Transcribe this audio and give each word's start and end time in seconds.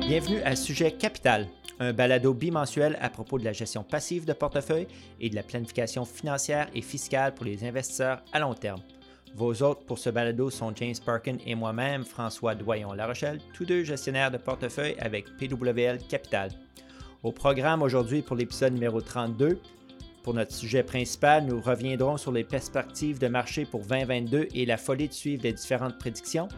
Bienvenue 0.00 0.40
à 0.44 0.56
Sujet 0.56 0.92
Capital, 0.92 1.48
un 1.80 1.92
balado 1.92 2.32
bimensuel 2.32 2.96
à 3.00 3.10
propos 3.10 3.38
de 3.38 3.44
la 3.44 3.52
gestion 3.52 3.82
passive 3.82 4.24
de 4.24 4.32
portefeuille 4.32 4.86
et 5.20 5.30
de 5.30 5.34
la 5.34 5.42
planification 5.42 6.04
financière 6.04 6.68
et 6.74 6.82
fiscale 6.82 7.34
pour 7.34 7.44
les 7.44 7.64
investisseurs 7.64 8.22
à 8.32 8.38
long 8.38 8.54
terme. 8.54 8.80
Vos 9.34 9.62
hôtes 9.62 9.84
pour 9.86 9.98
ce 9.98 10.10
balado 10.10 10.50
sont 10.50 10.72
James 10.76 10.94
Parkin 11.04 11.36
et 11.44 11.54
moi-même, 11.54 12.04
François 12.04 12.54
Doyon-La 12.54 13.06
Rochelle, 13.06 13.40
tous 13.52 13.64
deux 13.64 13.84
gestionnaires 13.84 14.30
de 14.30 14.38
portefeuille 14.38 14.96
avec 14.98 15.26
PWL 15.36 15.98
Capital. 16.08 16.50
Au 17.22 17.32
programme 17.32 17.82
aujourd'hui 17.82 18.22
pour 18.22 18.36
l'épisode 18.36 18.72
numéro 18.72 19.00
32, 19.00 19.60
pour 20.26 20.34
notre 20.34 20.52
sujet 20.52 20.82
principal, 20.82 21.44
nous 21.44 21.60
reviendrons 21.60 22.16
sur 22.16 22.32
les 22.32 22.42
perspectives 22.42 23.20
de 23.20 23.28
marché 23.28 23.64
pour 23.64 23.82
2022 23.82 24.48
et 24.54 24.66
la 24.66 24.76
folie 24.76 25.06
de 25.06 25.12
suivre 25.12 25.44
les 25.44 25.52
différentes 25.52 25.98
prédictions. 25.98 26.48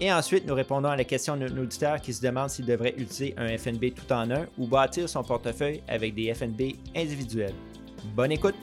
Et 0.00 0.12
ensuite, 0.12 0.46
nous 0.46 0.54
répondons 0.54 0.88
à 0.88 0.96
la 0.96 1.04
question 1.04 1.36
d'un 1.36 1.56
auditeur 1.56 2.00
qui 2.00 2.12
se 2.12 2.20
demande 2.20 2.50
s'il 2.50 2.66
devrait 2.66 2.94
utiliser 2.96 3.34
un 3.36 3.56
FNB 3.56 3.94
tout 3.94 4.12
en 4.12 4.30
un 4.30 4.46
ou 4.58 4.66
bâtir 4.66 5.08
son 5.08 5.22
portefeuille 5.22 5.82
avec 5.86 6.14
des 6.14 6.34
FNB 6.34 6.74
individuels. 6.96 7.54
Bonne 8.14 8.32
écoute! 8.32 8.56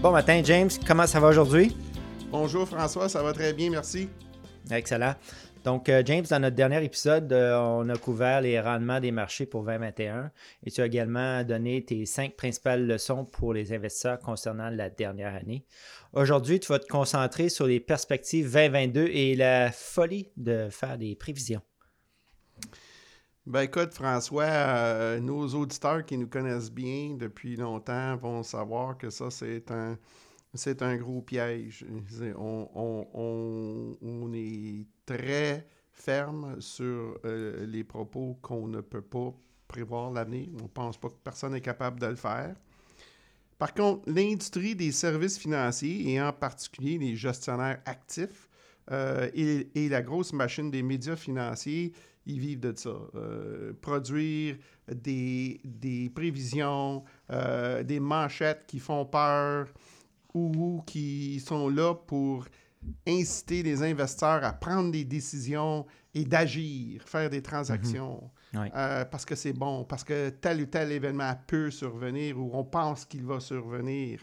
Bon 0.00 0.12
matin, 0.12 0.40
James. 0.42 0.70
Comment 0.86 1.06
ça 1.06 1.20
va 1.20 1.28
aujourd'hui? 1.28 1.76
Bonjour 2.30 2.66
François, 2.66 3.08
ça 3.08 3.22
va 3.22 3.34
très 3.34 3.52
bien, 3.52 3.70
merci. 3.70 4.08
Excellent. 4.70 5.14
Donc, 5.64 5.90
euh, 5.90 6.02
James, 6.06 6.24
dans 6.30 6.40
notre 6.40 6.56
dernier 6.56 6.82
épisode, 6.82 7.30
euh, 7.32 7.58
on 7.58 7.88
a 7.90 7.96
couvert 7.98 8.40
les 8.40 8.58
rendements 8.58 8.98
des 8.98 9.12
marchés 9.12 9.44
pour 9.44 9.62
2021 9.64 10.30
et 10.64 10.70
tu 10.70 10.80
as 10.80 10.86
également 10.86 11.44
donné 11.44 11.84
tes 11.84 12.06
cinq 12.06 12.34
principales 12.34 12.86
leçons 12.86 13.26
pour 13.26 13.52
les 13.52 13.74
investisseurs 13.74 14.18
concernant 14.18 14.70
la 14.70 14.88
dernière 14.88 15.34
année. 15.34 15.66
Aujourd'hui, 16.14 16.60
tu 16.60 16.68
vas 16.68 16.78
te 16.78 16.86
concentrer 16.86 17.50
sur 17.50 17.66
les 17.66 17.78
perspectives 17.78 18.50
2022 18.50 19.08
et 19.08 19.36
la 19.36 19.70
folie 19.70 20.30
de 20.38 20.68
faire 20.70 20.96
des 20.96 21.14
prévisions. 21.14 21.60
Ben 23.46 23.62
écoute, 23.62 23.92
François, 23.92 24.44
euh, 24.44 25.20
nos 25.20 25.46
auditeurs 25.48 26.06
qui 26.06 26.16
nous 26.16 26.28
connaissent 26.28 26.72
bien 26.72 27.16
depuis 27.18 27.56
longtemps 27.56 28.16
vont 28.16 28.42
savoir 28.42 28.96
que 28.96 29.10
ça, 29.10 29.30
c'est 29.30 29.70
un, 29.70 29.98
c'est 30.54 30.82
un 30.82 30.96
gros 30.96 31.22
piège. 31.22 31.84
On, 32.36 34.32
est 34.34 34.86
très 35.06 35.66
ferme 35.92 36.60
sur 36.60 37.18
euh, 37.24 37.66
les 37.66 37.84
propos 37.84 38.38
qu'on 38.42 38.66
ne 38.66 38.80
peut 38.80 39.02
pas 39.02 39.32
prévoir 39.68 40.10
l'avenir. 40.10 40.48
On 40.58 40.64
ne 40.64 40.68
pense 40.68 40.96
pas 40.98 41.08
que 41.08 41.18
personne 41.22 41.52
n'est 41.52 41.60
capable 41.60 42.00
de 42.00 42.06
le 42.06 42.16
faire. 42.16 42.56
Par 43.58 43.74
contre, 43.74 44.02
l'industrie 44.06 44.74
des 44.74 44.90
services 44.90 45.38
financiers, 45.38 46.10
et 46.10 46.20
en 46.20 46.32
particulier 46.32 46.98
les 46.98 47.14
gestionnaires 47.14 47.80
actifs, 47.84 48.48
euh, 48.90 49.28
et, 49.34 49.88
la 49.88 50.02
grosse 50.02 50.32
machine 50.32 50.70
des 50.70 50.82
médias 50.82 51.14
financiers, 51.14 51.92
ils 52.26 52.40
vivent 52.40 52.60
de 52.60 52.74
ça. 52.74 52.96
Euh, 53.14 53.72
produire 53.80 54.56
des 54.88 56.10
prévisions, 56.14 57.04
des 57.28 58.00
manchettes 58.00 58.64
qui 58.66 58.80
font 58.80 59.04
peur, 59.04 59.68
ou 60.34 60.82
qui 60.86 61.40
sont 61.40 61.68
là 61.68 61.94
pour 61.94 62.46
inciter 63.06 63.62
les 63.62 63.82
investisseurs 63.82 64.44
à 64.44 64.52
prendre 64.52 64.90
des 64.90 65.04
décisions 65.04 65.86
et 66.14 66.24
d'agir, 66.24 67.02
faire 67.04 67.30
des 67.30 67.42
transactions. 67.42 68.30
Mhm. 68.52 68.70
Euh, 68.74 69.04
parce 69.04 69.24
que 69.24 69.34
c'est 69.34 69.52
bon, 69.52 69.84
parce 69.84 70.02
que 70.02 70.30
tel 70.30 70.62
ou 70.62 70.66
tel 70.66 70.90
événement 70.90 71.32
peut 71.46 71.70
survenir 71.70 72.38
ou 72.38 72.50
on 72.52 72.64
pense 72.64 73.04
qu'il 73.04 73.24
va 73.24 73.38
survenir. 73.38 74.20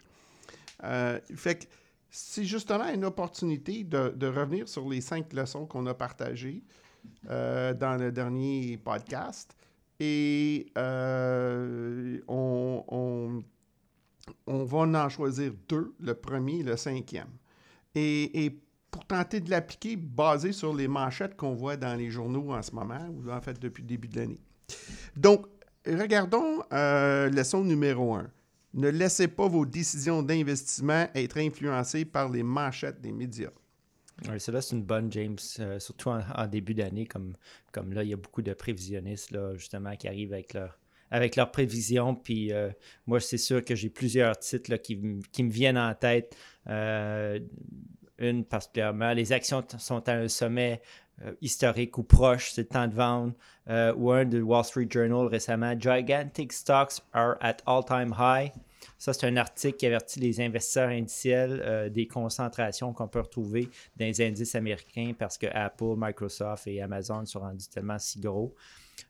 Euh, 0.83 1.19
fait 1.35 1.59
que 1.59 1.65
c'est 2.09 2.43
justement 2.43 2.89
une 2.89 3.05
opportunité 3.05 3.83
de, 3.83 4.27
revenir 4.27 4.67
sur 4.67 4.87
les 4.89 5.01
cinq 5.01 5.33
leçons 5.33 5.65
qu'on 5.65 5.85
a 5.85 5.93
partagées 5.93 6.63
euh, 7.29 7.73
dans 7.73 7.95
le 7.95 8.11
dernier 8.11 8.77
podcast. 8.77 9.55
Et 9.99 10.67
on 10.75 12.83
on 12.87 13.43
va 14.47 14.77
en 14.77 15.09
choisir 15.09 15.53
deux, 15.67 15.93
le 15.99 16.13
premier 16.13 16.59
et 16.59 16.63
le 16.63 16.77
cinquième. 16.77 17.29
Et, 17.95 18.59
pour 18.91 19.05
tenter 19.05 19.41
de 19.41 19.49
l'appliquer 19.49 19.95
basé 19.95 20.53
sur 20.53 20.73
les 20.73 20.87
manchettes 20.87 21.35
qu'on 21.35 21.53
voit 21.53 21.77
dans 21.77 21.95
les 21.95 22.09
journaux 22.09 22.53
en 22.53 22.61
ce 22.61 22.71
moment, 22.71 23.05
ou 23.09 23.29
en 23.29 23.41
fait 23.41 23.59
depuis 23.59 23.83
le 23.83 23.87
début 23.87 24.07
de 24.07 24.19
l'année. 24.19 24.39
Donc, 25.15 25.45
regardons 25.85 26.63
euh, 26.71 27.29
leçon 27.29 27.63
numéro 27.63 28.15
un. 28.15 28.31
Ne 28.73 28.89
laissez 28.89 29.27
pas 29.27 29.47
vos 29.47 29.65
décisions 29.65 30.23
d'investissement 30.23 31.07
être 31.13 31.37
influencées 31.37 32.05
par 32.05 32.29
les 32.29 32.43
manchettes 32.43 33.01
des 33.01 33.11
médias. 33.11 33.51
Oui, 34.27 34.39
c'est 34.39 34.51
là, 34.51 34.61
c'est 34.61 34.75
une 34.75 34.83
bonne, 34.83 35.11
James, 35.11 35.37
euh, 35.59 35.79
surtout 35.79 36.09
en, 36.09 36.47
début 36.47 36.73
d'année, 36.73 37.05
comme, 37.05 37.35
comme 37.71 37.93
là, 37.93 38.03
il 38.03 38.09
y 38.09 38.13
a 38.13 38.17
beaucoup 38.17 38.41
de 38.41 38.53
prévisionnistes, 38.53 39.31
là, 39.31 39.55
justement, 39.55 39.95
qui 39.95 40.07
arrivent 40.07 40.33
avec 40.33 40.53
leur, 40.53 40.79
avec 41.11 41.35
leurs 41.35 41.51
prévisions. 41.51 42.15
Puis 42.15 42.51
euh, 42.51 42.69
moi, 43.05 43.19
c'est 43.19 43.37
sûr 43.37 43.63
que 43.63 43.75
j'ai 43.75 43.89
plusieurs 43.89 44.37
titres 44.37 44.75
qui, 44.77 44.99
qui, 45.31 45.43
me 45.43 45.49
viennent 45.49 45.77
en 45.77 45.93
tête. 45.93 46.35
Euh, 46.67 47.39
une 48.17 48.45
particulièrement, 48.45 49.13
les 49.13 49.31
actions 49.31 49.63
sont 49.77 50.07
à 50.09 50.13
un 50.13 50.27
sommet 50.27 50.81
euh, 51.21 51.33
historique 51.41 51.97
ou 51.97 52.03
proche, 52.03 52.51
c'est 52.51 52.61
le 52.61 52.67
temps 52.67 52.87
de 52.87 52.95
vendre. 52.95 53.33
ou 53.95 54.11
un 54.11 54.25
de 54.25 54.41
Wall 54.41 54.63
Street 54.63 54.87
Journal 54.89 55.27
récemment, 55.27 55.73
Gigantic 55.79 56.51
stocks 56.51 57.01
are 57.13 57.35
at 57.41 57.57
all-time 57.65 58.13
high. 58.17 58.51
Ça, 58.99 59.13
c'est 59.13 59.27
un 59.27 59.37
article 59.37 59.77
qui 59.77 59.85
avertit 59.85 60.19
les 60.19 60.41
investisseurs 60.41 60.89
indiciels 60.89 61.91
des 61.93 62.07
concentrations 62.07 62.93
qu'on 62.93 63.07
peut 63.07 63.19
retrouver 63.19 63.69
dans 63.95 64.05
les 64.05 64.21
indices 64.21 64.55
américains 64.55 65.13
parce 65.17 65.37
que 65.37 65.45
Apple, 65.53 65.93
Microsoft 65.95 66.65
et 66.65 66.81
Amazon 66.81 67.23
sont 67.27 67.41
rendus 67.41 67.67
tellement 67.69 67.99
si 67.99 68.19
gros. 68.19 68.55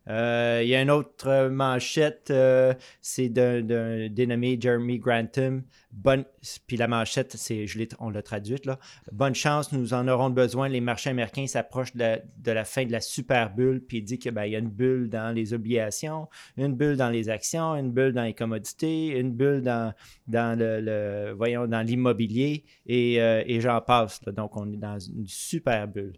Euh, 0.09 0.61
il 0.63 0.69
y 0.69 0.75
a 0.75 0.81
une 0.81 0.91
autre 0.91 1.49
manchette, 1.49 2.29
euh, 2.31 2.73
c'est 3.01 3.29
d'un 3.29 3.61
dénommé 4.09 4.57
Jeremy 4.59 4.99
Grantham. 4.99 5.63
Bonne, 5.91 6.25
puis 6.67 6.77
la 6.77 6.87
manchette, 6.87 7.33
c'est, 7.35 7.65
on 7.99 8.09
l'a 8.09 8.21
traduite 8.21 8.65
là. 8.65 8.79
Bonne 9.11 9.35
chance, 9.35 9.71
nous 9.71 9.93
en 9.93 10.07
aurons 10.07 10.29
besoin. 10.29 10.69
Les 10.69 10.81
marchés 10.81 11.09
américains 11.09 11.47
s'approchent 11.47 11.95
de, 11.95 12.21
la 12.45 12.65
fin 12.65 12.85
de 12.85 12.91
la 12.91 13.01
super 13.01 13.53
bulle. 13.53 13.81
Puis 13.85 13.97
il 13.97 14.03
dit 14.03 14.19
qu'il 14.19 14.31
ben, 14.31 14.45
y 14.45 14.55
a 14.55 14.59
une 14.59 14.69
bulle 14.69 15.09
dans 15.09 15.33
les 15.35 15.53
obligations, 15.53 16.29
une 16.55 16.75
bulle 16.75 16.97
dans 16.97 17.09
les 17.09 17.29
actions, 17.29 17.75
une 17.75 17.91
bulle 17.91 18.13
dans 18.13 18.23
les 18.23 18.33
commodités, 18.33 19.07
une 19.19 19.33
bulle 19.33 19.61
dans, 19.61 19.93
dans 20.27 20.57
le, 20.57 21.33
voyons, 21.35 21.67
dans 21.67 21.81
l'immobilier 21.81 22.63
et, 22.85 23.21
euh, 23.21 23.43
et 23.45 23.59
j'en 23.59 23.81
passe. 23.81 24.21
Donc 24.23 24.55
on 24.55 24.71
est 24.71 24.77
dans 24.77 24.99
une 24.99 25.27
super 25.27 25.87
bulle. 25.87 26.13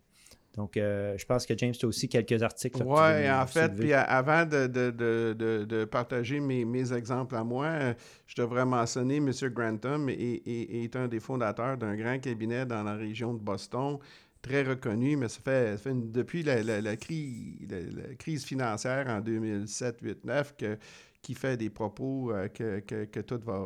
Donc, 0.59 0.75
euh, 0.75 1.17
je 1.17 1.25
pense 1.25 1.45
que 1.45 1.57
James, 1.57 1.71
tu 1.71 1.85
as 1.85 1.87
aussi 1.87 2.09
quelques 2.09 2.43
articles. 2.43 2.83
Oui, 2.85 3.31
en 3.31 3.47
fait, 3.47 3.73
puis 3.77 3.93
avant 3.93 4.45
de, 4.45 5.85
partager 5.85 6.41
mes, 6.41 6.91
exemples 6.91 7.37
à 7.37 7.45
moi, 7.45 7.67
euh, 7.67 7.93
je 8.27 8.35
devrais 8.35 8.65
mentionner 8.65 9.17
M. 9.17 9.31
Grantham 9.53 10.09
est, 10.09 10.41
est, 10.45 10.95
un 10.97 11.07
des 11.07 11.21
fondateurs 11.21 11.77
d'un 11.77 11.95
grand 11.95 12.19
cabinet 12.19 12.65
dans 12.65 12.83
la 12.83 12.95
région 12.95 13.33
de 13.33 13.39
Boston, 13.39 13.99
très 14.41 14.63
reconnu, 14.63 15.15
mais 15.15 15.29
ça 15.29 15.39
fait, 15.39 15.77
depuis 15.93 16.43
la, 16.43 16.97
crise, 16.97 17.55
la, 17.69 18.15
crise 18.15 18.43
financière 18.43 19.07
en 19.07 19.21
2007, 19.21 19.99
2008, 20.01 20.25
9 20.25 20.55
que 20.57 20.77
qui 21.21 21.35
fait 21.35 21.55
des 21.55 21.69
propos 21.69 22.31
euh, 22.31 22.49
que, 22.49 22.79
que, 22.79 23.19
tout 23.21 23.39
va 23.45 23.65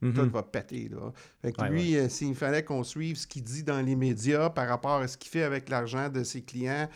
tout 0.00 0.06
mhm. 0.06 0.28
va 0.28 0.42
péter. 0.42 0.88
Là. 0.88 1.12
Fait 1.42 1.52
que 1.52 1.62
lui, 1.64 1.96
euh, 1.96 2.08
s'il 2.08 2.34
fallait 2.34 2.64
qu'on 2.64 2.84
suive 2.84 3.16
ce 3.16 3.26
qu'il 3.26 3.42
dit 3.42 3.62
dans 3.62 3.80
les 3.80 3.96
médias 3.96 4.50
par 4.50 4.68
rapport 4.68 4.96
à 5.00 5.08
ce 5.08 5.16
qu'il 5.16 5.30
fait 5.30 5.42
avec 5.42 5.68
l'argent 5.68 6.08
de 6.08 6.22
ses 6.22 6.42
clients, 6.42 6.88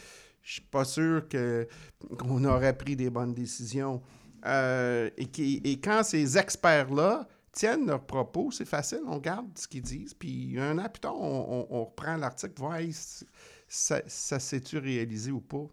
je 0.43 0.53
suis 0.55 0.63
pas 0.63 0.85
sûr 0.85 1.25
qu'on 1.29 2.45
aurait 2.45 2.77
pris 2.77 2.97
des 2.97 3.11
bonnes 3.11 3.35
décisions. 3.35 4.03
Euh, 4.45 5.09
et, 5.17 5.71
et, 5.71 5.81
quand 5.81 6.03
ces 6.03 6.37
experts-là 6.37 7.29
tiennent 7.53 7.87
leurs 7.87 8.05
propos, 8.05 8.51
c'est 8.51 8.65
facile, 8.65 9.03
on 9.07 9.19
garde 9.19 9.47
ce 9.57 9.69
qu'ils 9.69 9.83
disent, 9.83 10.15
puis 10.15 10.59
un 10.59 10.79
an 10.79 10.89
plus 10.89 11.01
tard, 11.01 11.21
on, 11.21 11.85
reprend 11.85 12.17
l'article, 12.17 12.55
voir 12.57 12.79
ça, 13.69 14.03
ça 14.07 14.39
s'est-tu 14.41 14.79
réalisé 14.79 15.31
ou 15.31 15.41
pas? 15.41 15.67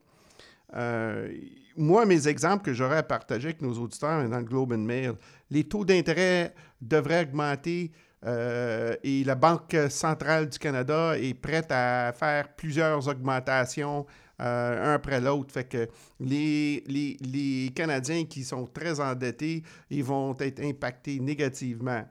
Euh, 0.76 1.30
moi, 1.76 2.06
mes 2.06 2.28
exemples 2.28 2.64
que 2.64 2.74
j'aurais 2.74 2.98
à 2.98 3.04
partager 3.04 3.50
avec 3.50 3.62
nos 3.62 3.74
auditeurs 3.74 4.28
dans 4.28 4.38
le 4.38 4.44
Globe 4.44 4.74
and 4.74 4.80
Mail, 4.80 5.14
les 5.50 5.64
taux 5.64 5.86
d'intérêt 5.86 6.54
devraient 6.82 7.24
augmenter 7.24 7.92
euh, 8.26 8.96
et 9.04 9.24
la 9.24 9.36
Banque 9.36 9.76
centrale 9.90 10.50
du 10.50 10.60
Canada 10.60 11.18
est 11.18 11.34
prête 11.34 11.72
à 11.72 12.12
faire 12.14 12.54
plusieurs 12.56 13.08
augmentations 13.08 14.06
euh, 14.42 14.92
un 14.92 14.94
après 14.96 15.22
l'autre. 15.22 15.54
Fait 15.54 15.64
que 15.66 15.88
les, 16.20 16.84
les, 16.88 17.18
les, 17.22 17.72
Canadiens 17.74 18.26
qui 18.26 18.44
sont 18.44 18.66
très 18.66 19.00
endettés, 19.00 19.64
ils 19.90 20.04
vont 20.04 20.36
être 20.40 20.62
impactés 20.62 21.20
négativement. 21.20 22.04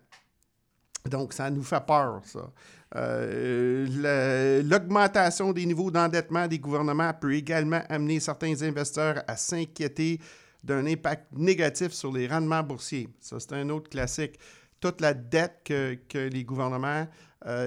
Donc, 1.06 1.32
ça 1.32 1.50
nous 1.50 1.62
fait 1.62 1.84
peur, 1.84 2.20
ça. 2.24 2.50
Euh, 2.96 4.62
l'augmentation 4.62 5.52
des 5.52 5.66
niveaux 5.66 5.90
d'endettement 5.90 6.46
des 6.46 6.58
gouvernements 6.58 7.12
peut 7.12 7.34
également 7.34 7.82
amener 7.88 8.18
certains 8.18 8.62
investisseurs 8.62 9.22
à 9.26 9.36
s'inquiéter 9.36 10.20
d'un 10.64 10.86
impact 10.86 11.26
négatif 11.32 11.92
sur 11.92 12.12
les 12.12 12.26
rendements 12.26 12.62
boursiers. 12.62 13.08
Ça, 13.20 13.38
c'est 13.38 13.52
un 13.52 13.68
autre 13.68 13.90
classique. 13.90 14.38
toute 14.80 15.00
la 15.00 15.12
dette 15.12 15.60
que, 15.64 16.28
les 16.28 16.44
gouvernements 16.44 17.06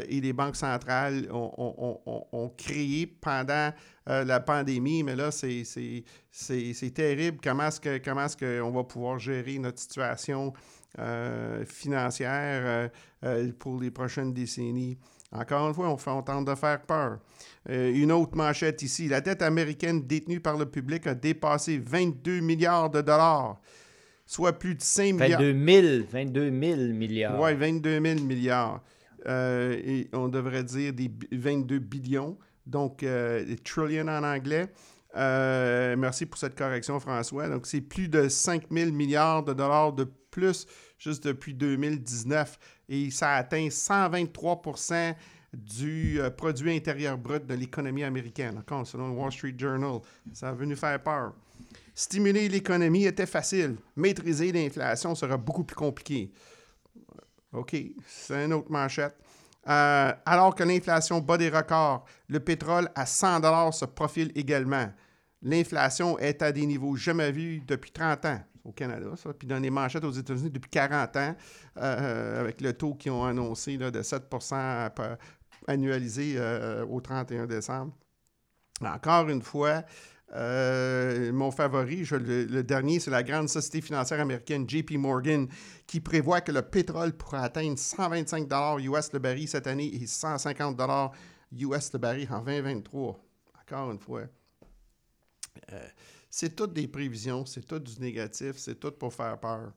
et 0.07 0.21
les 0.21 0.33
banques 0.33 0.55
centrales 0.55 1.27
ont, 1.31 2.53
créée 2.57 3.05
pendant 3.05 3.71
la 4.07 4.39
pandémie. 4.39 5.03
Mais 5.03 5.15
là, 5.15 5.29
c'est 5.31 6.93
terrible. 6.93 7.39
Comment 7.43 7.67
est-ce 7.67 8.37
qu'on 8.37 8.71
va 8.71 8.83
pouvoir 8.83 9.19
gérer 9.19 9.59
notre 9.59 9.79
situation 9.79 10.53
financière 11.65 12.89
pour 13.59 13.79
les 13.79 13.91
prochaines 13.91 14.33
décennies? 14.33 14.97
Encore 15.33 15.67
une 15.69 15.73
fois, 15.73 15.89
on, 15.89 15.97
fait, 15.97 16.09
on 16.09 16.21
tente 16.21 16.45
de 16.45 16.55
faire 16.55 16.81
peur. 16.81 17.19
Euh, 17.69 17.93
une 17.93 18.11
autre 18.11 18.35
manchette 18.35 18.81
ici. 18.81 19.07
La 19.07 19.21
dette 19.21 19.41
américaine 19.41 20.05
détenue 20.05 20.41
par 20.41 20.57
le 20.57 20.65
public 20.65 21.07
a 21.07 21.13
dépassé 21.13 21.77
22 21.77 22.41
milliards 22.41 22.89
de 22.89 23.01
dollars, 23.01 23.61
soit 24.25 24.59
plus 24.59 24.75
de 24.75 24.81
5 24.81 25.13
milliards. 25.13 25.41
22 25.41 25.65
000, 26.01 26.03
22 26.11 26.41
000 26.41 26.81
milliards. 26.93 27.39
Oui, 27.39 27.53
22 27.53 28.01
000 28.03 28.25
milliards. 28.25 28.83
Euh, 29.27 29.79
et 29.85 30.09
on 30.11 30.27
devrait 30.27 30.63
dire 30.63 30.91
des 30.91 31.09
22 31.31 31.79
billions, 31.79 32.37
donc 32.65 33.03
euh, 33.03 33.45
trillion 33.63 34.07
en 34.07 34.23
anglais. 34.23 34.67
Merci 35.15 36.25
pour 36.25 36.39
cette 36.39 36.55
correction, 36.55 36.99
François. 36.99 37.47
Donc, 37.47 37.67
c'est 37.67 37.81
plus 37.81 38.07
de 38.07 38.27
5 38.29 38.63
000 38.71 38.91
milliards 38.91 39.43
de 39.43 39.53
dollars 39.53 39.93
de 39.93 40.07
plus 40.31 40.65
juste 40.97 41.25
depuis 41.25 41.53
2019 41.53 42.57
et 42.89 43.11
ça 43.11 43.33
atteint 43.33 43.67
123% 43.67 45.15
du 45.53 46.19
euh, 46.21 46.29
produit 46.29 46.73
intérieur 46.73 47.17
brut 47.17 47.45
de 47.45 47.53
l'économie 47.53 48.03
américaine. 48.03 48.57
Encore 48.57 48.87
selon 48.87 49.09
le 49.09 49.13
Wall 49.13 49.31
Street 49.31 49.55
Journal, 49.57 49.99
ça 50.31 50.49
a 50.49 50.53
venu 50.53 50.75
faire 50.75 51.01
peur. 51.03 51.33
Stimuler 51.93 52.47
l'économie 52.47 53.05
était 53.05 53.25
facile. 53.25 53.75
Maîtriser 53.95 54.51
l'inflation 54.51 55.13
sera 55.13 55.37
beaucoup 55.37 55.65
plus 55.65 55.75
compliqué. 55.75 56.31
OK, 57.51 57.75
c'est 58.07 58.45
une 58.45 58.53
autre 58.53 58.71
manchette. 58.71 59.15
Euh, 59.69 60.11
alors 60.25 60.55
que 60.55 60.63
l'inflation 60.63 61.19
bat 61.19 61.37
des 61.37 61.49
records, 61.49 62.05
le 62.27 62.39
pétrole 62.39 62.89
à 62.95 63.05
100 63.05 63.71
se 63.71 63.85
profile 63.85 64.31
également. 64.35 64.91
L'inflation 65.43 66.17
est 66.19 66.41
à 66.41 66.51
des 66.51 66.65
niveaux 66.65 66.95
jamais 66.95 67.31
vus 67.31 67.61
depuis 67.67 67.91
30 67.91 68.25
ans 68.25 68.39
au 68.63 68.71
Canada. 68.71 69.07
Puis 69.37 69.47
dans 69.47 69.59
les 69.59 69.69
manchettes 69.69 70.03
aux 70.03 70.11
États-Unis 70.11 70.51
depuis 70.51 70.69
40 70.69 71.15
ans, 71.17 71.35
euh, 71.77 72.39
avec 72.39 72.61
le 72.61 72.73
taux 72.73 72.93
qu'ils 72.95 73.11
ont 73.11 73.25
annoncé 73.25 73.77
de 73.77 74.01
7% 74.01 74.91
annualisé 75.67 76.35
euh, 76.37 76.85
au 76.85 77.01
31 77.01 77.45
décembre. 77.45 77.93
Encore 78.83 79.29
une 79.29 79.41
fois, 79.41 79.83
euh, 80.33 81.31
mon 81.31 81.51
favori, 81.51 82.05
le, 82.11 82.61
dernier, 82.61 82.99
c'est 82.99 83.11
la 83.11 83.23
grande 83.23 83.49
société 83.49 83.81
financière 83.81 84.19
américaine 84.19 84.69
JP 84.69 84.91
Morgan 84.91 85.47
qui 85.87 85.99
prévoit 85.99 86.41
que 86.41 86.51
le 86.51 86.61
pétrole 86.61 87.13
pourra 87.13 87.41
atteindre 87.41 87.77
125 87.77 88.47
US 88.79 89.13
le 89.13 89.19
baril 89.19 89.47
cette 89.47 89.67
année 89.67 89.93
et 89.93 90.07
150 90.07 90.79
US 91.51 91.93
le 91.93 91.99
baril 91.99 92.27
en 92.31 92.39
2023. 92.39 93.19
Encore 93.61 93.91
une 93.91 93.99
fois 93.99 94.23
c'est 96.31 96.55
toutes 96.55 96.73
des 96.73 96.87
prévisions, 96.87 97.45
c'est 97.45 97.67
tout 97.67 97.79
du 97.79 97.99
négatif, 97.99 98.53
c'est 98.57 98.79
tout 98.79 98.91
pour 98.91 99.13
faire 99.13 99.37
peur. 99.39 99.73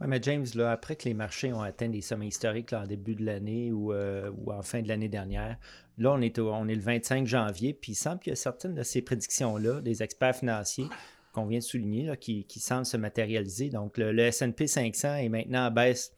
Oui, 0.00 0.06
mais 0.08 0.20
James, 0.22 0.46
là, 0.54 0.72
après 0.72 0.94
que 0.94 1.04
les 1.04 1.14
marchés 1.14 1.52
ont 1.52 1.62
atteint 1.62 1.88
des 1.88 2.02
sommets 2.02 2.28
historiques 2.28 2.72
en 2.72 2.86
début 2.86 3.14
de 3.14 3.24
l'année 3.24 3.72
ou, 3.72 3.92
euh, 3.92 4.30
ou, 4.30 4.52
en 4.52 4.62
fin 4.62 4.82
de 4.82 4.88
l'année 4.88 5.08
dernière, 5.08 5.58
là, 5.98 6.12
on 6.12 6.20
est, 6.20 6.38
on 6.38 6.68
est 6.68 6.74
le 6.74 6.80
25 6.80 7.26
janvier, 7.26 7.74
puis 7.74 7.92
il 7.92 7.96
semble 7.96 8.20
qu'il 8.20 8.30
y 8.30 8.32
a 8.32 8.36
certaines 8.36 8.74
de 8.74 8.82
ces 8.82 9.02
prédictions-là, 9.02 9.80
des 9.80 10.02
experts 10.02 10.36
financiers 10.36 10.86
qu'on 11.32 11.46
vient 11.46 11.58
de 11.58 11.64
souligner, 11.64 12.06
là, 12.06 12.16
qui, 12.16 12.44
qui, 12.44 12.60
semblent 12.60 12.86
se 12.86 12.96
matérialiser. 12.96 13.68
Donc, 13.68 13.98
le, 13.98 14.12
le 14.12 14.30
SP 14.32 14.64
500 14.66 15.16
est 15.16 15.28
maintenant 15.28 15.66
en 15.66 15.70
baisse 15.70 16.12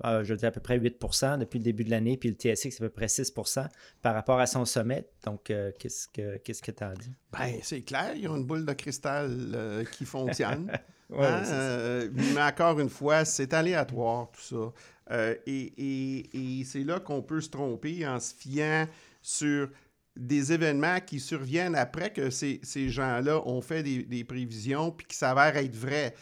ah, 0.00 0.22
je 0.24 0.34
dis 0.34 0.46
à 0.46 0.50
peu 0.50 0.60
près 0.60 0.78
8% 0.78 1.38
depuis 1.38 1.58
le 1.58 1.64
début 1.64 1.84
de 1.84 1.90
l'année, 1.90 2.16
puis 2.16 2.30
le 2.30 2.34
TSX, 2.34 2.70
c'est 2.70 2.82
à 2.82 2.86
peu 2.86 2.88
près 2.88 3.06
6% 3.06 3.66
par 4.00 4.14
rapport 4.14 4.40
à 4.40 4.46
son 4.46 4.64
sommet. 4.64 5.06
Donc, 5.24 5.50
euh, 5.50 5.70
qu'est-ce 5.78 6.08
que 6.08 6.38
que 6.38 6.70
tu 6.70 6.84
as 6.84 6.94
dit? 6.94 7.12
Bien, 7.32 7.58
c'est 7.62 7.82
clair, 7.82 8.12
ils 8.16 8.26
ont 8.28 8.36
une 8.36 8.46
boule 8.46 8.64
de 8.64 8.72
cristal 8.72 9.30
euh, 9.54 9.84
qui 9.84 10.04
fonctionne. 10.04 10.70
Hein, 11.14 11.42
euh, 11.44 12.08
mais 12.14 12.40
encore 12.40 12.80
une 12.80 12.88
fois, 12.88 13.26
c'est 13.26 13.52
aléatoire, 13.52 14.30
tout 14.30 14.72
ça. 15.10 15.34
et, 15.46 16.62
c'est 16.64 16.84
là 16.84 17.00
qu'on 17.00 17.20
peut 17.20 17.42
se 17.42 17.50
tromper 17.50 18.06
en 18.06 18.18
se 18.18 18.34
fiant 18.34 18.88
sur 19.22 19.68
des 20.14 20.52
événements 20.52 21.00
qui 21.00 21.20
surviennent 21.20 21.74
après 21.74 22.12
que 22.12 22.28
ces, 22.28 22.60
gens-là 22.74 23.40
ont 23.46 23.62
fait 23.62 23.82
des, 23.82 24.02
des 24.02 24.24
prévisions 24.24 24.90
puis 24.90 25.06
qui 25.06 25.16
s'avèrent 25.16 25.56
être 25.56 25.74
vrais. 25.74 26.14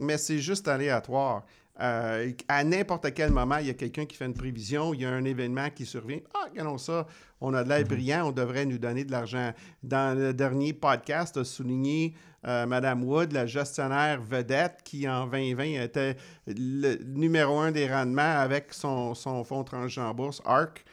Mais 0.00 0.16
c'est 0.16 0.38
juste 0.38 0.66
aléatoire. 0.66 1.44
Euh, 1.80 2.30
à 2.46 2.62
n'importe 2.62 3.12
quel 3.14 3.32
moment, 3.32 3.56
il 3.56 3.66
y 3.66 3.70
a 3.70 3.74
quelqu'un 3.74 4.06
qui 4.06 4.16
fait 4.16 4.26
une 4.26 4.34
prévision, 4.34 4.94
il 4.94 5.00
y 5.00 5.04
a 5.04 5.10
un 5.10 5.24
événement 5.24 5.70
qui 5.70 5.84
survient. 5.84 6.20
Ah, 6.32 6.46
regardons 6.50 6.78
ça, 6.78 7.06
on 7.40 7.52
a 7.52 7.64
de 7.64 7.68
l'air 7.68 7.80
mhm. 7.80 7.88
brillant, 7.88 8.28
on 8.28 8.32
devrait 8.32 8.64
nous 8.64 8.78
donner 8.78 9.04
de 9.04 9.10
l'argent. 9.10 9.52
Dans 9.82 10.16
le 10.16 10.32
dernier 10.32 10.72
podcast, 10.72 11.36
a 11.36 11.44
souligné 11.44 12.14
euh, 12.46 12.64
Mme 12.66 13.02
Wood, 13.02 13.32
la 13.32 13.46
gestionnaire 13.46 14.22
vedette, 14.22 14.82
qui 14.84 15.08
en 15.08 15.26
2020 15.26 15.82
était 15.82 16.16
le 16.46 16.96
numéro 17.02 17.58
un 17.58 17.72
des 17.72 17.88
rendements 17.88 18.22
avec 18.22 18.72
son, 18.72 19.14
son 19.14 19.42
fonds 19.42 19.64
transgenre 19.64 20.14
bourse, 20.14 20.40
ARC. 20.44 20.84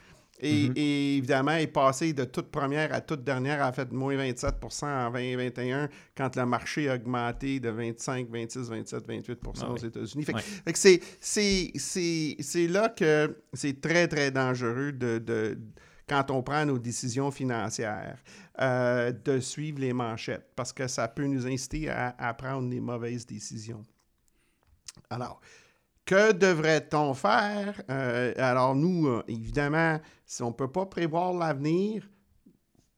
Et, 0.41 1.17
évidemment, 1.17 1.51
est 1.51 1.67
passé 1.67 2.13
de 2.13 2.23
toute 2.23 2.49
première 2.49 2.93
à 2.93 3.01
toute 3.01 3.23
dernière, 3.23 3.63
a 3.63 3.71
fait 3.71 3.91
moins 3.91 4.15
27% 4.15 4.85
en 4.85 5.11
2021 5.11 5.87
quand 6.17 6.35
le 6.35 6.45
marché 6.45 6.89
a 6.89 6.95
augmenté 6.95 7.59
de 7.59 7.69
25, 7.69 8.27
26, 8.29 8.69
27, 8.69 9.07
28% 9.07 9.65
aux 9.67 9.77
États-Unis. 9.77 10.25
c'est 11.21 12.67
là 12.67 12.89
que 12.89 13.37
c'est 13.53 13.79
très, 13.81 14.07
très 14.07 14.31
dangereux 14.31 14.91
de, 14.91 15.57
quand 16.07 16.31
on 16.31 16.41
prend 16.41 16.65
nos 16.65 16.79
décisions 16.79 17.29
financières, 17.29 18.17
euh, 18.59 19.11
de 19.11 19.39
suivre 19.39 19.79
les 19.79 19.93
manchettes, 19.93 20.49
parce 20.55 20.73
que 20.73 20.87
ça 20.87 21.07
peut 21.07 21.25
nous 21.25 21.45
inciter 21.45 21.89
à, 21.89 22.15
à 22.17 22.33
prendre 22.33 22.67
des 22.69 22.79
mauvaises 22.79 23.25
décisions. 23.25 23.83
Alors, 25.09 25.39
que 26.11 26.33
devrait-on 26.33 27.13
faire? 27.13 27.81
Euh, 27.89 28.33
alors, 28.35 28.75
nous, 28.75 29.07
euh, 29.07 29.23
évidemment, 29.29 29.97
si 30.25 30.43
on 30.43 30.49
ne 30.49 30.53
peut 30.53 30.69
pas 30.69 30.85
prévoir 30.85 31.31
l'avenir, 31.31 32.03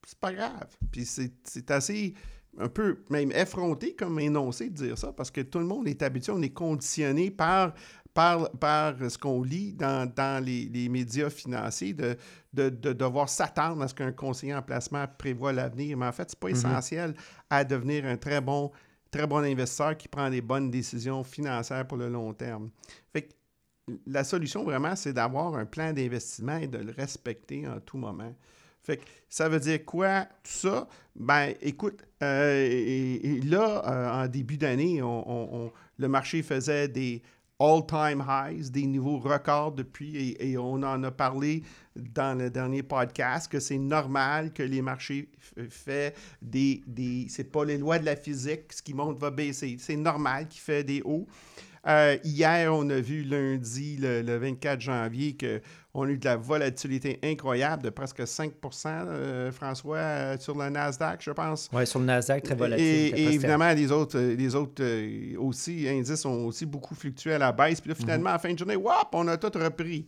c'est 0.04 0.18
pas 0.18 0.32
grave. 0.32 0.76
Puis 0.90 1.06
c'est 1.06 1.70
assez 1.70 2.14
un 2.58 2.68
peu 2.68 3.04
même 3.10 3.30
effronté 3.30 3.94
comme 3.94 4.18
énoncé 4.18 4.68
de 4.68 4.74
dire 4.74 4.98
ça, 4.98 5.12
parce 5.12 5.30
que 5.30 5.42
tout 5.42 5.60
le 5.60 5.64
monde 5.64 5.86
est 5.86 6.02
habitué, 6.02 6.32
on 6.32 6.42
est 6.42 6.52
conditionné 6.52 7.30
par, 7.30 7.74
par, 8.14 8.50
par 8.50 8.94
ce 9.08 9.16
qu'on 9.16 9.44
lit 9.44 9.74
dans, 9.74 10.44
les, 10.44 10.88
médias 10.88 11.30
financiers 11.30 11.94
de, 11.94 12.16
de, 12.52 12.68
devoir 12.68 13.28
s'attendre 13.28 13.80
à 13.82 13.86
ce 13.86 13.94
qu'un 13.94 14.10
conseiller 14.10 14.56
en 14.56 14.62
placement 14.62 15.06
prévoit 15.18 15.52
l'avenir. 15.52 15.96
Mais 15.96 16.06
en 16.06 16.12
fait, 16.12 16.30
ce 16.30 16.34
n'est 16.34 16.40
pas 16.40 16.48
mm-hmm. 16.48 16.72
essentiel 16.72 17.14
à 17.48 17.62
devenir 17.62 18.06
un 18.06 18.16
très 18.16 18.40
bon 18.40 18.72
très 19.14 19.26
bon 19.28 19.44
investisseur 19.44 19.96
qui 19.96 20.08
prend 20.08 20.28
des 20.28 20.40
bonnes 20.40 20.70
décisions 20.70 21.22
financières 21.22 21.86
pour 21.86 21.96
le 21.96 22.08
long 22.08 22.32
terme. 22.32 22.70
Fait 23.12 23.28
la 24.06 24.24
solution 24.24 24.64
vraiment, 24.64 24.96
c'est 24.96 25.12
d'avoir 25.12 25.54
un 25.54 25.66
plan 25.66 25.92
d'investissement 25.92 26.56
et 26.56 26.66
de 26.66 26.78
le 26.78 26.90
respecter 26.90 27.68
en 27.68 27.78
tout 27.80 27.98
moment. 27.98 28.34
Fait 28.82 28.96
que 28.96 29.04
ça 29.28 29.48
veut 29.48 29.60
dire 29.60 29.84
quoi, 29.84 30.24
tout 30.42 30.50
ça? 30.50 30.88
Ben, 31.14 31.54
écoute, 31.60 32.02
euh, 32.22 33.40
là, 33.44 33.82
euh, 33.86 34.24
en 34.24 34.26
début 34.26 34.56
d'année, 34.56 35.00
le 35.00 36.08
marché 36.08 36.42
faisait 36.42 36.88
des 36.88 37.22
all-time 37.60 38.24
highs, 38.26 38.70
des 38.70 38.86
niveaux 38.86 39.18
records 39.18 39.72
depuis, 39.72 40.34
et, 40.40 40.58
on 40.58 40.82
en 40.82 41.02
a 41.04 41.10
parlé 41.10 41.62
dans 41.96 42.38
le 42.38 42.50
dernier 42.50 42.82
podcast, 42.82 43.50
que 43.50 43.60
c'est 43.60 43.78
normal 43.78 44.52
que 44.52 44.62
les 44.62 44.82
marchés 44.82 45.28
fait 45.68 46.16
des... 46.42 46.82
des 46.86 47.26
c'est 47.28 47.50
pas 47.50 47.64
les 47.64 47.78
lois 47.78 47.98
de 47.98 48.04
la 48.04 48.16
physique, 48.16 48.72
ce 48.72 48.82
qui 48.82 48.94
monte 48.94 49.18
va 49.18 49.30
baisser. 49.30 49.76
C'est 49.78 49.96
normal 49.96 50.48
qu'il 50.48 50.60
fait 50.60 50.84
des 50.84 51.02
hauts. 51.04 51.26
Euh, 51.86 52.16
hier, 52.24 52.72
on 52.72 52.88
a 52.88 53.00
vu 53.00 53.22
lundi, 53.24 53.98
le, 53.98 54.36
24 54.38 54.80
janvier, 54.80 55.36
qu'on 55.36 56.04
a 56.04 56.08
eu 56.08 56.16
de 56.16 56.24
la 56.24 56.36
volatilité 56.36 57.18
incroyable 57.22 57.82
de 57.82 57.90
presque 57.90 58.20
5% 58.20 58.52
euh, 58.86 59.52
François, 59.52 59.96
euh, 59.96 60.36
sur 60.38 60.56
le 60.56 60.70
Nasdaq, 60.70 61.22
je 61.22 61.30
pense. 61.30 61.68
Oui, 61.72 61.86
sur 61.86 61.98
le 61.98 62.06
Nasdaq, 62.06 62.42
très 62.42 62.54
volatile. 62.54 62.86
Et, 62.86 63.34
évidemment, 63.34 63.72
les 63.72 63.92
autres, 63.92 64.18
les 64.18 64.54
autres 64.54 64.82
aussi, 65.36 65.86
indices 65.88 66.24
ont 66.24 66.46
aussi 66.46 66.64
beaucoup 66.64 66.94
fluctué 66.94 67.34
à 67.34 67.38
la 67.38 67.52
baisse. 67.52 67.80
Puis 67.80 67.90
là, 67.90 67.94
finalement, 67.94 68.30
à 68.30 68.34
la 68.34 68.38
fin 68.38 68.52
de 68.52 68.58
journée, 68.58 68.76
wop, 68.76 69.08
on 69.12 69.28
a 69.28 69.36
tout 69.36 69.52
repris. 69.58 70.06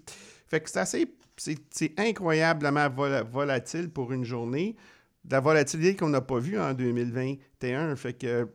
Fait 0.49 0.61
que 0.61 0.71
c'est 0.71 0.81
assez, 0.81 1.07
c'est 1.37 1.99
incroyablement 1.99 2.89
volatile 3.31 3.91
pour 3.91 4.13
une 4.13 4.25
journée. 4.25 4.77
De 5.25 5.33
la 5.33 5.41
volatilité 5.41 5.97
qu'on 5.97 6.09
n'a 6.09 6.21
pas 6.21 6.39
vue 6.39 6.59
en 6.59 6.73
2021. 6.73 7.97
Fait 7.97 8.15
que 8.15 8.49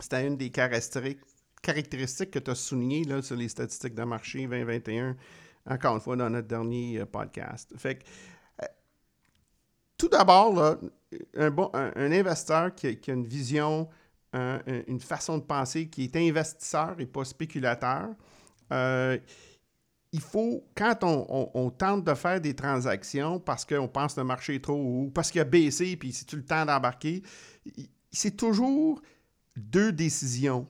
c'était 0.00 0.26
une 0.26 0.36
des 0.36 0.50
caractéristiques 0.50 2.30
que 2.30 2.38
tu 2.38 2.50
as 2.50 2.54
soulignées 2.54 3.04
sur 3.22 3.36
les 3.36 3.48
statistiques 3.48 3.94
de 3.94 4.04
marché 4.04 4.46
2021, 4.46 5.16
encore 5.66 5.94
une 5.96 6.00
fois, 6.00 6.16
dans 6.16 6.30
notre 6.30 6.48
dernier 6.48 7.00
euh, 7.00 7.06
podcast. 7.06 7.72
Fait 7.76 7.96
que, 7.96 8.04
euh, 8.62 8.66
tout 9.98 10.08
d'abord, 10.08 10.76
un, 11.36 12.12
investisseur 12.12 12.74
qui, 12.74 12.86
a 12.88 13.12
une 13.12 13.26
vision, 13.26 13.88
une 14.32 15.00
façon 15.00 15.38
de 15.38 15.44
penser 15.44 15.88
qui 15.88 16.04
est 16.04 16.16
investisseur 16.16 16.96
et 16.98 17.06
pas 17.06 17.24
spéculateur, 17.24 18.08
euh, 18.72 19.18
il 20.12 20.20
faut, 20.20 20.62
quand 20.76 20.98
on, 21.02 21.70
tente 21.70 22.04
de 22.04 22.14
faire 22.14 22.40
des 22.40 22.54
transactions 22.54 23.40
parce 23.40 23.64
qu'on 23.64 23.88
pense 23.88 24.14
que 24.14 24.20
le 24.20 24.26
marché 24.26 24.56
est 24.56 24.64
trop 24.64 24.76
haut, 24.76 25.10
parce 25.12 25.30
qu'il 25.30 25.40
a 25.40 25.44
baissé, 25.44 25.96
puis 25.96 26.12
c'est-tu 26.12 26.36
le 26.36 26.44
temps 26.44 26.66
d'embarquer, 26.66 27.22
c'est 28.10 28.36
toujours 28.36 29.00
deux 29.56 29.92
décisions. 29.92 30.68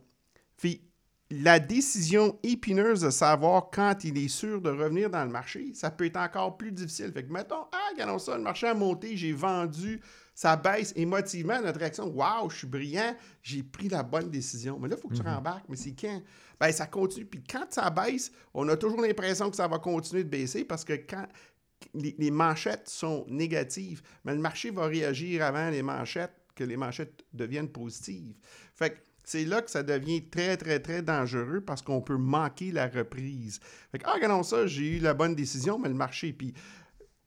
La 1.34 1.58
décision 1.58 2.38
épineuse 2.42 3.00
de 3.00 3.08
savoir 3.08 3.70
quand 3.72 4.04
il 4.04 4.18
est 4.18 4.28
sûr 4.28 4.61
de 4.61 4.68
revenir 4.68 5.08
dans 5.08 5.25
le 5.25 5.30
marché, 5.30 5.72
ça 5.72 5.90
peut 5.90 6.04
être 6.04 6.18
encore 6.18 6.58
plus 6.58 6.72
difficile. 6.72 7.11
Fait 7.11 7.25
que 7.25 7.32
mettons, 7.32 7.64
ah, 7.72 7.88
regardons 7.90 8.18
ça, 8.18 8.37
le 8.37 8.42
marché 8.42 8.66
a 8.66 8.75
monté, 8.75 9.16
j'ai 9.16 9.32
vendu, 9.32 10.02
ça 10.35 10.57
baisse 10.57 10.93
émotivement, 10.97 11.61
notre 11.61 11.79
réaction, 11.79 12.07
waouh, 12.07 12.49
je 12.51 12.59
suis 12.59 12.67
brillant, 12.67 13.15
j'ai 13.43 13.62
pris 13.62 13.89
la 13.89 14.03
bonne 14.03 14.31
décision. 14.31 14.79
Mais 14.79 14.89
là, 14.89 14.97
il 14.97 15.01
faut 15.01 15.09
que 15.09 15.15
tu 15.15 15.23
mhm. 15.23 15.35
rembarques, 15.35 15.67
mais 15.69 15.77
c'est 15.77 15.95
quand? 15.95 16.23
Ben, 16.59 16.73
ça 16.73 16.87
continue. 16.87 17.27
Puis 17.27 17.43
quand 17.43 17.67
ça 17.71 17.91
baisse, 17.91 18.33
on 18.55 18.69
a 18.69 18.77
toujours 18.77 19.01
l'impression 19.01 19.51
que 19.51 19.57
ça 19.57 19.69
va 19.69 19.79
continuer 19.79 20.25
de 20.25 20.29
baisser 20.29 20.65
parce 20.65 20.85
que 20.85 20.95
quand 20.95 21.27
les, 21.95 22.15
les 22.19 22.31
manchettes 22.31 22.89
sont 22.89 23.27
négatives, 23.29 24.03
mais 24.25 24.35
le 24.35 24.41
marché 24.41 24.71
va 24.71 24.87
réagir 24.87 25.45
avant 25.45 25.71
les 25.71 25.83
manchettes, 25.83 26.33
que 26.55 26.65
les 26.65 26.77
manchettes 26.77 27.25
deviennent 27.33 27.71
positives. 27.71 28.37
Fait 28.75 28.91
que 28.91 28.99
c'est 29.25 29.45
là 29.45 29.62
que 29.62 29.71
ça 29.71 29.83
devient 29.83 30.29
très, 30.29 30.57
très, 30.57 30.81
très 30.81 31.03
dangereux 31.03 31.61
parce 31.61 31.83
qu'on 31.83 32.01
peut 32.01 32.17
manquer 32.17 32.73
la 32.73 32.89
reprise. 32.89 33.61
Fait 33.91 33.99
que, 33.99 34.05
ah, 34.07 34.15
regardons 34.15 34.43
ça, 34.43 34.67
j'ai 34.67 34.97
eu 34.97 34.99
la 34.99 35.15
bonne 35.15 35.35
décision, 35.35 35.79
mais 35.79 35.89
le 35.89 35.95
marché, 35.95 36.33
puis 36.33 36.55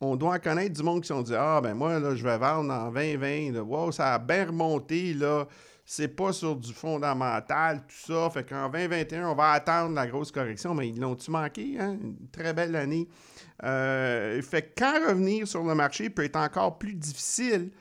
on 0.06 0.16
doit 0.16 0.40
connaître 0.40 0.74
du 0.74 0.84
monde 0.84 1.02
qui 1.02 1.08
sont 1.08 1.22
dit 1.22 1.36
Ah, 1.36 1.60
ben 1.62 1.74
moi, 1.74 2.00
là, 2.00 2.16
je 2.16 2.24
vais 2.24 2.38
vendre 2.38 2.72
en 2.74 2.92
2020. 2.92 3.60
Wow, 3.62 3.92
ça 3.92 4.16
a 4.16 4.20
bien 4.20 4.46
remonté, 4.46 5.14
là. 5.14 5.48
C'est 5.88 6.08
pas 6.08 6.34
sur 6.34 6.56
du 6.56 6.74
fondamental, 6.74 7.84
tout 7.88 8.14
ça. 8.14 8.30
Fait 8.32 8.44
qu'en 8.44 8.70
2021, 8.70 9.30
on 9.30 9.36
va 9.36 9.52
attendre 9.52 9.94
la 9.94 10.08
grosse 10.08 10.32
correction. 10.32 10.74
Mais 10.74 10.90
ils 10.90 11.00
l'ont-tu 11.00 11.30
manqué? 11.30 11.78
Hein? 11.80 11.98
Une 12.02 12.28
très 12.32 12.54
belle 12.54 12.76
année. 12.76 13.08
Euh, 13.64 14.42
fait 14.42 14.64
que 14.64 14.80
quand 14.80 15.08
revenir 15.08 15.48
sur 15.48 15.64
le 15.64 15.76
marché 15.76 16.10
peut 16.10 16.24
être 16.24 16.38
encore 16.38 16.80
plus 16.80 16.96
difficile 16.96 17.72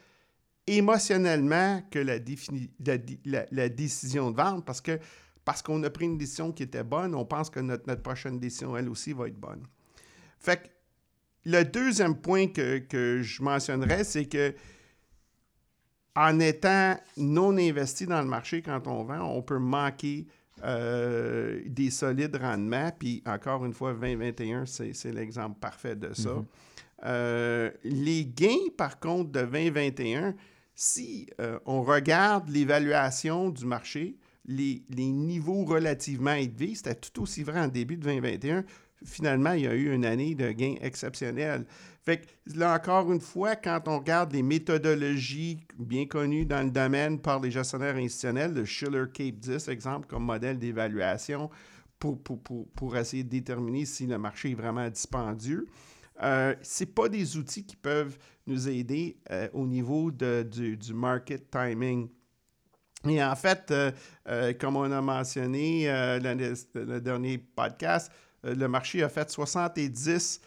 émotionnellement 0.66 1.82
que 1.90 1.98
la, 1.98 2.18
décision 3.68 4.30
de 4.30 4.36
vente 4.36 4.64
parce 4.64 4.80
que 4.80 4.98
parce 5.44 5.60
qu'on 5.60 5.82
a 5.82 5.90
pris 5.90 6.06
une 6.06 6.16
décision 6.16 6.52
qui 6.52 6.62
était 6.62 6.84
bonne, 6.84 7.14
on 7.14 7.26
pense 7.26 7.50
que 7.50 7.60
notre, 7.60 7.86
notre, 7.86 8.00
prochaine 8.00 8.38
décision, 8.38 8.74
elle 8.78 8.88
aussi, 8.88 9.12
va 9.12 9.28
être 9.28 9.38
bonne. 9.38 9.62
Fait 10.38 10.62
que 10.62 10.68
le 11.44 11.62
deuxième 11.64 12.16
point 12.16 12.46
que, 12.46 12.78
que 12.78 13.22
je 13.22 13.42
mentionnerais, 13.42 14.04
c'est 14.04 14.26
que 14.26 14.54
en 16.16 16.38
étant 16.38 16.96
non 17.16 17.56
investi 17.56 18.06
dans 18.06 18.20
le 18.22 18.28
marché 18.28 18.62
quand 18.62 18.86
on 18.86 19.04
vend, 19.04 19.20
on 19.20 19.42
peut 19.42 19.58
manquer 19.58 20.26
euh, 20.62 21.60
des 21.66 21.90
solides 21.90 22.36
rendements. 22.36 22.90
Puis 22.96 23.22
encore 23.26 23.64
une 23.64 23.72
fois, 23.72 23.92
2021, 23.92 24.64
c'est 24.66 25.12
l'exemple 25.12 25.58
parfait 25.58 25.96
de 25.96 26.14
ça. 26.14 26.30
Mm-hmm. 26.30 26.44
Euh, 27.06 27.70
les 27.82 28.24
gains, 28.24 28.70
par 28.76 29.00
contre, 29.00 29.30
de 29.32 29.40
2021, 29.40 30.34
si 30.74 31.26
euh, 31.40 31.58
on 31.66 31.82
regarde 31.82 32.48
l'évaluation 32.48 33.50
du 33.50 33.66
marché, 33.66 34.16
les, 34.46 34.82
niveaux 34.96 35.64
relativement 35.64 36.32
élevés, 36.32 36.74
c'était 36.74 36.94
tout 36.94 37.22
aussi 37.22 37.42
vrai 37.42 37.60
en 37.60 37.68
début 37.68 37.96
de 37.96 38.02
2021. 38.02 38.64
Finalement, 39.04 39.52
il 39.52 39.64
y 39.64 39.66
a 39.66 39.74
eu 39.74 39.92
une 39.92 40.04
année 40.04 40.34
de 40.34 40.50
gains 40.52 40.76
exceptionnels. 40.80 41.66
Fait 42.04 42.18
que 42.18 42.58
là, 42.58 42.74
encore 42.74 43.10
une 43.12 43.20
fois, 43.20 43.56
quand 43.56 43.80
on 43.86 43.98
regarde 43.98 44.32
les 44.32 44.42
méthodologies 44.42 45.66
bien 45.78 46.06
connues 46.06 46.44
dans 46.44 46.62
le 46.62 46.70
domaine 46.70 47.18
par 47.18 47.40
les 47.40 47.50
gestionnaires 47.50 47.96
institutionnels, 47.96 48.52
le 48.52 48.64
Schiller 48.64 49.04
Cape 49.12 49.36
10, 49.36 49.68
exemple, 49.68 50.06
comme 50.06 50.24
modèle 50.24 50.58
d'évaluation 50.58 51.50
pour, 51.98 52.18
pour, 52.74 52.96
essayer 52.96 53.24
de 53.24 53.30
déterminer 53.30 53.86
si 53.86 54.06
le 54.06 54.18
marché 54.18 54.50
est 54.50 54.54
vraiment 54.54 54.88
dispendieux, 54.90 55.66
euh, 56.22 56.54
ce 56.62 56.84
pas 56.84 57.08
des 57.08 57.36
outils 57.36 57.64
qui 57.64 57.76
peuvent 57.76 58.18
nous 58.46 58.68
aider 58.68 59.16
euh, 59.30 59.48
au 59.52 59.66
niveau 59.66 60.10
de, 60.10 60.42
du, 60.42 60.94
market 60.94 61.50
timing. 61.50 62.08
Et 63.08 63.22
en 63.22 63.36
fait, 63.36 63.70
euh, 63.70 63.90
euh, 64.28 64.52
comme 64.54 64.76
on 64.76 64.90
a 64.90 65.00
mentionné 65.00 65.86
le 65.86 66.98
dernier 67.00 67.38
podcast, 67.38 68.10
le 68.44 68.66
marché 68.68 69.02
a 69.02 69.08
fait 69.08 69.30
70 69.30 70.40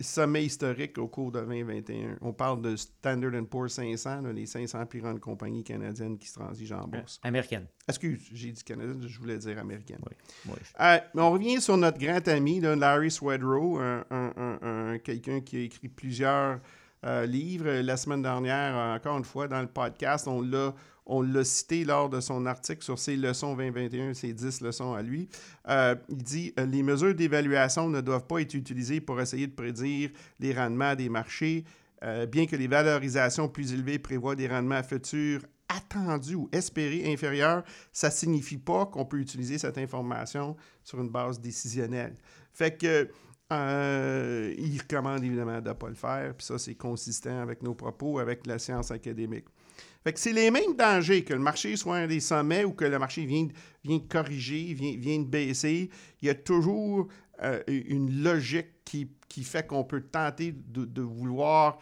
sommet 0.00 0.44
historique 0.44 0.98
au 0.98 1.08
cours 1.08 1.32
de 1.32 1.40
2021. 1.40 2.18
On 2.20 2.32
parle 2.32 2.60
de 2.60 2.76
Standard 2.76 3.32
Poor's 3.48 3.72
500, 3.72 4.22
les 4.34 4.46
500 4.46 4.86
plus 4.86 5.00
grandes 5.00 5.20
compagnies 5.20 5.64
canadiennes 5.64 6.18
qui 6.18 6.28
se 6.28 6.34
transigent 6.38 6.80
en 6.80 6.88
bourse. 6.88 7.20
Américaine. 7.22 7.66
Excuse, 7.88 8.20
j'ai 8.32 8.52
dit 8.52 8.62
canadienne, 8.62 9.06
je 9.06 9.18
voulais 9.18 9.38
dire 9.38 9.58
américaine. 9.58 10.00
Oui. 10.46 10.54
Euh, 10.80 10.98
on 11.14 11.30
revient 11.30 11.60
sur 11.60 11.76
notre 11.76 11.98
grand 11.98 12.26
ami, 12.28 12.60
Larry 12.60 13.10
Swedrow, 13.10 13.78
un, 13.78 14.98
quelqu'un 15.02 15.40
qui 15.40 15.56
a 15.56 15.60
écrit 15.60 15.88
plusieurs 15.88 16.60
euh, 17.04 17.26
livres. 17.26 17.70
La 17.80 17.96
semaine 17.96 18.22
dernière, 18.22 18.74
encore 18.76 19.16
une 19.18 19.24
fois, 19.24 19.48
dans 19.48 19.60
le 19.60 19.66
podcast, 19.66 20.26
on 20.28 20.42
l'a 20.42 20.74
on 21.06 21.22
l'a 21.22 21.42
cité 21.42 21.84
lors 21.84 22.08
de 22.08 22.20
son 22.20 22.46
article 22.46 22.84
sur 22.84 22.96
ses 22.96 23.16
leçons 23.16 23.56
2021, 23.56 24.14
ses 24.14 24.32
10 24.32 24.60
leçons 24.60 24.92
à 24.92 25.02
lui. 25.02 25.28
Euh, 25.68 25.96
il 26.08 26.22
dit 26.22 26.54
euh, 26.60 26.66
Les 26.66 26.84
mesures 26.84 27.14
d'évaluation 27.14 27.88
ne 27.88 28.00
doivent 28.00 28.26
pas 28.26 28.40
être 28.40 28.54
utilisées 28.54 29.00
pour 29.00 29.20
essayer 29.20 29.48
de 29.48 29.54
prédire 29.54 30.10
les 30.38 30.54
rendements 30.54 30.94
des 30.94 31.08
marchés. 31.08 31.64
Bien 32.32 32.46
que 32.46 32.56
les 32.56 32.66
valorisations 32.66 33.46
plus 33.46 33.74
élevées 33.74 33.98
prévoient 33.98 34.34
des 34.34 34.48
rendements 34.48 34.82
futurs 34.82 35.42
attendus 35.68 36.34
ou 36.34 36.48
espérés 36.52 37.12
inférieurs, 37.12 37.62
ça 37.92 38.08
ne 38.08 38.12
signifie 38.12 38.58
pas 38.58 38.86
qu'on 38.86 39.04
peut 39.04 39.18
utiliser 39.18 39.58
cette 39.58 39.76
information 39.78 40.56
sur 40.82 41.00
une 41.00 41.10
base 41.10 41.40
décisionnelle. 41.40 42.14
Fait 42.52 42.76
que 42.76 43.08
il 43.50 44.78
recommande 44.80 45.24
évidemment 45.24 45.60
de 45.60 45.68
ne 45.68 45.74
pas 45.74 45.88
le 45.88 45.94
faire, 45.94 46.34
puis 46.36 46.46
ça, 46.46 46.58
c'est 46.58 46.74
consistant 46.74 47.40
avec 47.40 47.62
nos 47.62 47.74
propos, 47.74 48.18
avec 48.18 48.46
la 48.46 48.58
science 48.58 48.90
académique. 48.90 49.46
C'est 50.14 50.32
les 50.32 50.50
mêmes 50.50 50.76
dangers, 50.76 51.24
que 51.24 51.34
le 51.34 51.40
marché 51.40 51.76
soit 51.76 51.96
un 51.96 52.06
des 52.06 52.20
sommets 52.20 52.64
ou 52.64 52.72
que 52.72 52.86
le 52.86 52.98
marché 52.98 53.26
vienne, 53.26 53.52
de 53.84 53.98
corriger, 53.98 54.72
vienne, 54.74 55.24
de 55.24 55.28
baisser. 55.28 55.90
Il 56.22 56.26
y 56.26 56.30
a 56.30 56.34
toujours 56.34 57.08
euh, 57.42 57.62
une 57.66 58.22
logique 58.22 58.84
qui, 58.84 59.44
fait 59.44 59.66
qu'on 59.66 59.84
peut 59.84 60.00
tenter 60.00 60.52
de, 60.52 61.02
vouloir 61.02 61.78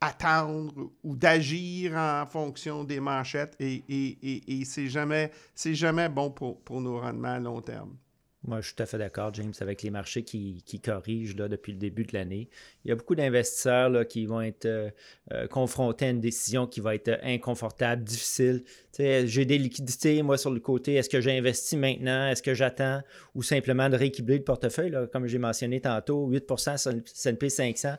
attendre 0.00 0.92
ou 1.02 1.16
d'agir 1.16 1.94
en 1.96 2.26
fonction 2.26 2.84
des 2.84 3.00
manchettes 3.00 3.56
et, 3.58 3.82
et, 3.88 4.60
et, 4.60 4.64
c'est 4.64 4.88
jamais, 4.88 5.32
jamais 5.56 6.08
bon 6.08 6.30
pour, 6.30 6.62
pour 6.62 6.80
nos 6.80 7.00
rendements 7.00 7.32
à 7.32 7.40
long 7.40 7.62
terme. 7.62 7.96
Moi, 8.46 8.60
je 8.60 8.66
suis 8.66 8.76
tout 8.76 8.82
à 8.82 8.86
fait 8.86 8.98
d'accord, 8.98 9.34
James, 9.34 9.52
avec 9.60 9.82
les 9.82 9.90
marchés 9.90 10.22
qui, 10.22 10.80
corrigent 10.82 11.36
là, 11.36 11.48
depuis 11.48 11.72
le 11.72 11.78
début 11.78 12.04
de 12.04 12.12
l'année. 12.12 12.48
Il 12.84 12.88
y 12.88 12.92
a 12.92 12.94
beaucoup 12.94 13.16
d'investisseurs 13.16 14.06
qui 14.06 14.26
vont 14.26 14.40
être 14.40 14.66
euh, 14.66 14.90
euh, 15.32 15.48
confrontés 15.48 16.06
à 16.06 16.10
une 16.10 16.20
décision 16.20 16.66
qui 16.66 16.80
va 16.80 16.94
être 16.94 17.18
inconfortable, 17.22 18.04
difficile. 18.04 18.62
J'ai 18.98 19.44
des 19.44 19.58
liquidités, 19.58 20.22
moi, 20.22 20.38
sur 20.38 20.50
le 20.50 20.60
côté. 20.60 20.94
Est-ce 20.94 21.08
que 21.08 21.20
j'investis 21.20 21.78
maintenant? 21.78 22.28
Est-ce 22.28 22.42
que 22.42 22.54
j'attends? 22.54 23.02
Ou 23.34 23.42
simplement 23.42 23.88
de 23.88 23.96
rééquilibrer 23.96 24.38
le 24.38 24.44
portefeuille, 24.44 24.94
comme 25.12 25.26
j'ai 25.26 25.38
mentionné 25.38 25.80
tantôt, 25.80 26.26
8 26.28 26.44
sur 26.76 26.92
le 26.92 27.02
S&P 27.04 27.48
500 27.48 27.96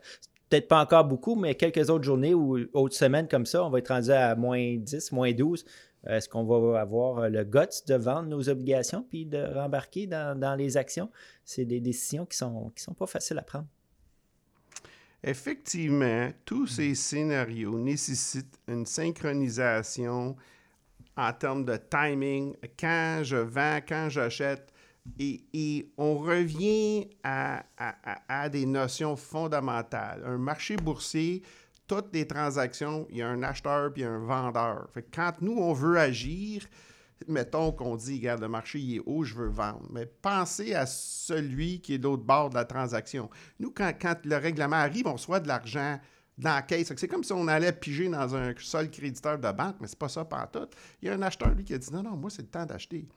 peut-être 0.49 0.67
pas 0.67 0.81
encore 0.81 1.05
beaucoup, 1.05 1.35
mais 1.35 1.55
quelques 1.55 1.89
autres 1.89 2.03
journées 2.03 2.33
ou 2.33 2.57
autres 2.73 2.95
semaines 2.95 3.27
comme 3.27 3.45
ça, 3.45 3.65
on 3.65 3.69
va 3.69 3.79
être 3.79 3.89
rendu 3.89 4.11
à 4.11 4.35
moins 4.35 4.77
10, 4.77 5.11
moins 5.11 5.31
12. 5.31 5.65
Est-ce 6.07 6.29
qu'on 6.29 6.43
va 6.45 6.79
avoir 6.79 7.19
euh, 7.19 7.29
le 7.29 7.43
guts 7.43 7.83
de 7.87 7.95
vendre 7.95 8.29
nos 8.29 8.49
obligations 8.49 9.05
puis 9.09 9.25
de 9.25 9.43
rembarquer 9.53 10.07
dans, 10.07 10.55
les 10.57 10.77
actions? 10.77 11.11
C'est 11.43 11.65
des 11.65 11.79
décisions 11.79 12.25
qui 12.25 12.35
ne 12.43 12.49
sont, 12.49 12.71
qui 12.75 12.83
sont 12.83 12.93
pas 12.93 13.07
faciles 13.07 13.37
à 13.37 13.43
prendre. 13.43 13.67
Effectivement, 15.23 16.29
tous 16.45 16.67
ces 16.67 16.95
scénarios 16.95 17.77
nécessitent 17.79 18.59
une 18.67 18.85
synchronisation 18.85 20.35
en 21.17 21.33
termes 21.33 21.65
de 21.65 21.77
timing, 21.77 22.55
quand 22.79 23.21
je 23.23 23.37
vends, 23.37 23.79
quand 23.87 24.09
j'achète. 24.09 24.71
Et, 25.19 25.89
on 25.97 26.17
revient 26.17 27.07
à, 27.23 27.63
à, 28.27 28.49
des 28.49 28.65
notions 28.65 29.15
fondamentales. 29.15 30.21
Un 30.25 30.37
marché 30.37 30.75
boursier, 30.75 31.41
toutes 31.87 32.13
les 32.13 32.27
transactions, 32.27 33.07
il 33.09 33.17
y 33.17 33.21
a 33.21 33.27
un 33.27 33.43
acheteur 33.43 33.93
puis 33.93 34.03
un 34.03 34.19
vendeur. 34.19 34.87
Fait 34.93 35.05
quand 35.13 35.33
nous, 35.41 35.57
on 35.57 35.73
veut 35.73 35.97
agir, 35.97 36.65
mettons 37.27 37.71
qu'on 37.71 37.95
dit, 37.95 38.17
regarde, 38.17 38.41
le 38.41 38.49
marché 38.49 38.79
il 38.79 38.95
est 38.97 39.01
haut, 39.05 39.23
je 39.23 39.35
veux 39.35 39.49
vendre. 39.49 39.87
Mais 39.91 40.05
pensez 40.05 40.73
à 40.73 40.85
celui 40.85 41.79
qui 41.79 41.93
est 41.93 41.97
de 41.97 42.03
l'autre 42.03 42.23
bord 42.23 42.49
de 42.49 42.55
la 42.55 42.65
transaction. 42.65 43.29
Nous, 43.59 43.71
quand, 43.71 43.93
le 44.25 44.35
règlement 44.35 44.75
arrive, 44.75 45.07
on 45.07 45.13
reçoit 45.13 45.39
de 45.39 45.47
l'argent 45.47 45.99
dans 46.37 46.55
la 46.55 46.61
caisse. 46.61 46.93
C'est 46.95 47.07
comme 47.07 47.23
si 47.23 47.33
on 47.33 47.47
allait 47.47 47.71
piger 47.71 48.09
dans 48.09 48.35
un 48.35 48.53
seul 48.59 48.91
créditeur 48.91 49.39
de 49.39 49.51
banque, 49.51 49.77
mais 49.79 49.87
c'est 49.87 49.97
pas 49.97 50.09
ça 50.09 50.27
tout. 50.51 50.67
Il 51.01 51.07
y 51.07 51.11
a 51.11 51.15
un 51.15 51.21
acheteur, 51.21 51.49
lui, 51.49 51.63
qui 51.63 51.73
a 51.73 51.77
dit 51.77 51.91
non, 51.91 52.03
non, 52.03 52.15
moi, 52.15 52.29
c'est 52.29 52.43
le 52.43 52.49
temps 52.49 52.65
d'acheter. 52.65 53.07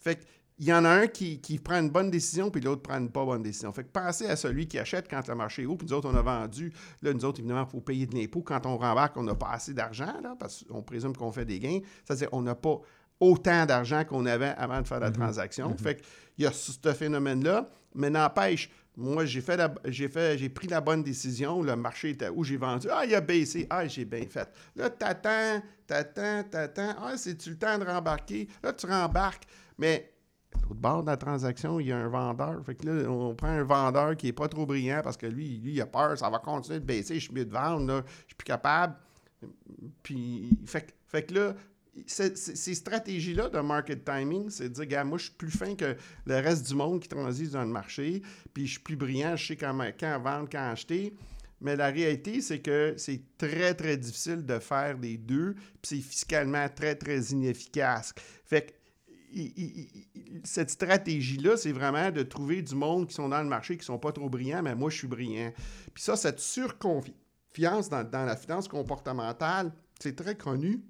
Fait 0.00 0.16
que 0.16 0.24
il 0.58 0.66
y 0.66 0.72
en 0.72 0.84
a 0.84 0.88
un 0.88 1.06
qui, 1.08 1.38
prend 1.62 1.80
une 1.80 1.90
bonne 1.90 2.10
décision, 2.10 2.50
puis 2.50 2.60
l'autre 2.60 2.82
prend 2.82 2.98
une 2.98 3.10
pas 3.10 3.24
bonne 3.24 3.42
décision. 3.42 3.72
Fait 3.72 3.82
que 3.82 3.90
pensez 3.90 4.26
à 4.26 4.36
celui 4.36 4.68
qui 4.68 4.78
achète 4.78 5.08
quand 5.10 5.26
le 5.26 5.34
marché 5.34 5.62
est 5.62 5.66
haut, 5.66 5.76
puis 5.76 5.88
nous 5.88 5.94
autres, 5.94 6.08
on 6.08 6.14
a 6.14 6.22
vendu. 6.22 6.72
Là, 7.02 7.12
nous 7.12 7.24
autres, 7.24 7.40
évidemment, 7.40 7.66
il 7.68 7.70
faut 7.70 7.80
payer 7.80 8.06
de 8.06 8.14
l'impôt. 8.14 8.42
Quand 8.42 8.64
on 8.66 8.78
rembarque, 8.78 9.16
on 9.16 9.24
n'a 9.24 9.34
pas 9.34 9.50
assez 9.50 9.74
d'argent, 9.74 10.14
là, 10.22 10.36
parce 10.38 10.64
qu'on 10.64 10.82
présume 10.82 11.16
qu'on 11.16 11.32
fait 11.32 11.44
des 11.44 11.58
gains. 11.58 11.80
C'est-à-dire 12.04 12.30
qu'on 12.30 12.42
n'a 12.42 12.54
pas 12.54 12.80
autant 13.18 13.66
d'argent 13.66 14.04
qu'on 14.04 14.26
avait 14.26 14.54
avant 14.56 14.80
de 14.80 14.86
faire 14.86 15.00
la 15.00 15.10
mm-hmm. 15.10 15.14
transaction. 15.14 15.70
Mm-hmm. 15.70 15.82
Fait 15.82 15.96
qu'il 15.96 16.44
y 16.44 16.46
a 16.46 16.52
ce 16.52 16.92
phénomène-là, 16.92 17.68
mais 17.96 18.10
n'empêche, 18.10 18.70
Moi, 18.96 19.24
j'ai 19.24 19.40
fait, 19.40 19.60
j'ai 19.86 20.08
fait, 20.08 20.38
j'ai 20.38 20.48
pris 20.48 20.68
la 20.68 20.80
bonne 20.80 21.02
décision. 21.02 21.62
Le 21.62 21.74
marché 21.74 22.10
était 22.10 22.28
où 22.28 22.44
j'ai 22.44 22.58
vendu. 22.58 22.86
Ah, 22.92 23.04
il 23.04 23.12
a 23.16 23.20
baissé. 23.20 23.66
Ah, 23.70 23.88
j'ai 23.88 24.04
bien 24.04 24.24
fait. 24.28 24.48
Là, 24.76 24.88
t'attends, 24.88 25.60
t'attends, 25.84 26.44
t'attends. 26.48 26.94
Ah, 27.02 27.16
c'est-tu 27.16 27.50
le 27.50 27.58
temps 27.58 27.76
de 27.76 27.84
rembarquer? 27.84 28.46
Là, 28.62 28.72
tu 28.72 28.86
rembarques. 28.86 29.44
Mais 29.78 30.13
au 30.70 30.74
bord 30.74 31.02
de 31.02 31.10
la 31.10 31.16
transaction, 31.16 31.80
il 31.80 31.88
y 31.88 31.92
a 31.92 31.98
un 31.98 32.08
vendeur. 32.08 32.64
Fait 32.64 32.74
que 32.74 32.86
là, 32.86 33.10
on 33.10 33.34
prend 33.34 33.48
un 33.48 33.64
vendeur 33.64 34.16
qui 34.16 34.26
n'est 34.26 34.32
pas 34.32 34.48
trop 34.48 34.66
brillant 34.66 35.00
parce 35.02 35.16
que 35.16 35.26
lui, 35.26 35.58
lui, 35.58 35.72
il 35.72 35.80
a 35.80 35.86
peur, 35.86 36.18
ça 36.18 36.30
va 36.30 36.38
continuer 36.38 36.80
de 36.80 36.84
baisser, 36.84 37.14
je 37.14 37.20
suis 37.20 37.34
mieux 37.34 37.44
de 37.44 37.52
vendre, 37.52 37.86
là, 37.86 38.02
je 38.06 38.28
suis 38.28 38.36
plus 38.36 38.44
capable. 38.44 38.96
Puis, 40.02 40.50
fait, 40.66 40.94
fait 41.06 41.24
que 41.24 41.34
là, 41.34 41.54
ces 42.06 42.74
stratégies-là 42.74 43.48
de 43.48 43.60
market 43.60 44.04
timing, 44.04 44.50
c'est 44.50 44.68
de 44.68 44.74
dire, 44.74 44.86
gars, 44.86 45.04
moi, 45.04 45.18
je 45.18 45.24
suis 45.24 45.34
plus 45.34 45.50
fin 45.50 45.74
que 45.74 45.96
le 46.26 46.34
reste 46.34 46.66
du 46.66 46.74
monde 46.74 47.00
qui 47.00 47.08
transite 47.08 47.52
dans 47.52 47.62
le 47.62 47.70
marché, 47.70 48.22
puis 48.52 48.66
je 48.66 48.72
suis 48.72 48.80
plus 48.80 48.96
brillant, 48.96 49.36
je 49.36 49.46
sais 49.46 49.56
quand, 49.56 49.78
quand 49.98 50.20
vendre, 50.20 50.48
quand 50.50 50.70
acheter. 50.70 51.14
Mais 51.60 51.76
la 51.76 51.88
réalité, 51.88 52.40
c'est 52.40 52.58
que 52.58 52.94
c'est 52.96 53.22
très, 53.38 53.74
très 53.74 53.96
difficile 53.96 54.44
de 54.44 54.58
faire 54.58 54.98
les 54.98 55.16
deux, 55.16 55.54
puis 55.54 55.82
c'est 55.82 56.00
fiscalement 56.00 56.68
très, 56.68 56.94
très 56.94 57.20
inefficace. 57.20 58.12
Fait 58.44 58.66
que 58.66 58.72
cette 60.44 60.70
stratégie-là, 60.70 61.56
c'est 61.56 61.72
vraiment 61.72 62.10
de 62.10 62.22
trouver 62.22 62.62
du 62.62 62.74
monde 62.74 63.08
qui 63.08 63.14
sont 63.14 63.28
dans 63.28 63.42
le 63.42 63.48
marché, 63.48 63.74
qui 63.74 63.80
ne 63.82 63.84
sont 63.84 63.98
pas 63.98 64.12
trop 64.12 64.28
brillants, 64.28 64.62
mais 64.62 64.74
moi, 64.74 64.90
je 64.90 64.98
suis 64.98 65.08
brillant. 65.08 65.52
Puis 65.92 66.02
ça, 66.02 66.16
cette 66.16 66.40
surconfiance 66.40 67.88
dans, 67.88 68.08
dans 68.08 68.24
la 68.24 68.36
finance 68.36 68.68
comportementale, 68.68 69.72
c'est 69.98 70.16
très 70.16 70.36
connu. 70.36 70.82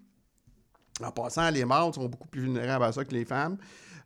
En 1.02 1.10
passant, 1.10 1.50
les 1.50 1.64
mâles 1.64 1.92
sont 1.94 2.08
beaucoup 2.08 2.28
plus 2.28 2.42
vulnérables 2.42 2.84
à 2.84 2.92
ça 2.92 3.04
que 3.04 3.14
les 3.14 3.24
femmes. 3.24 3.56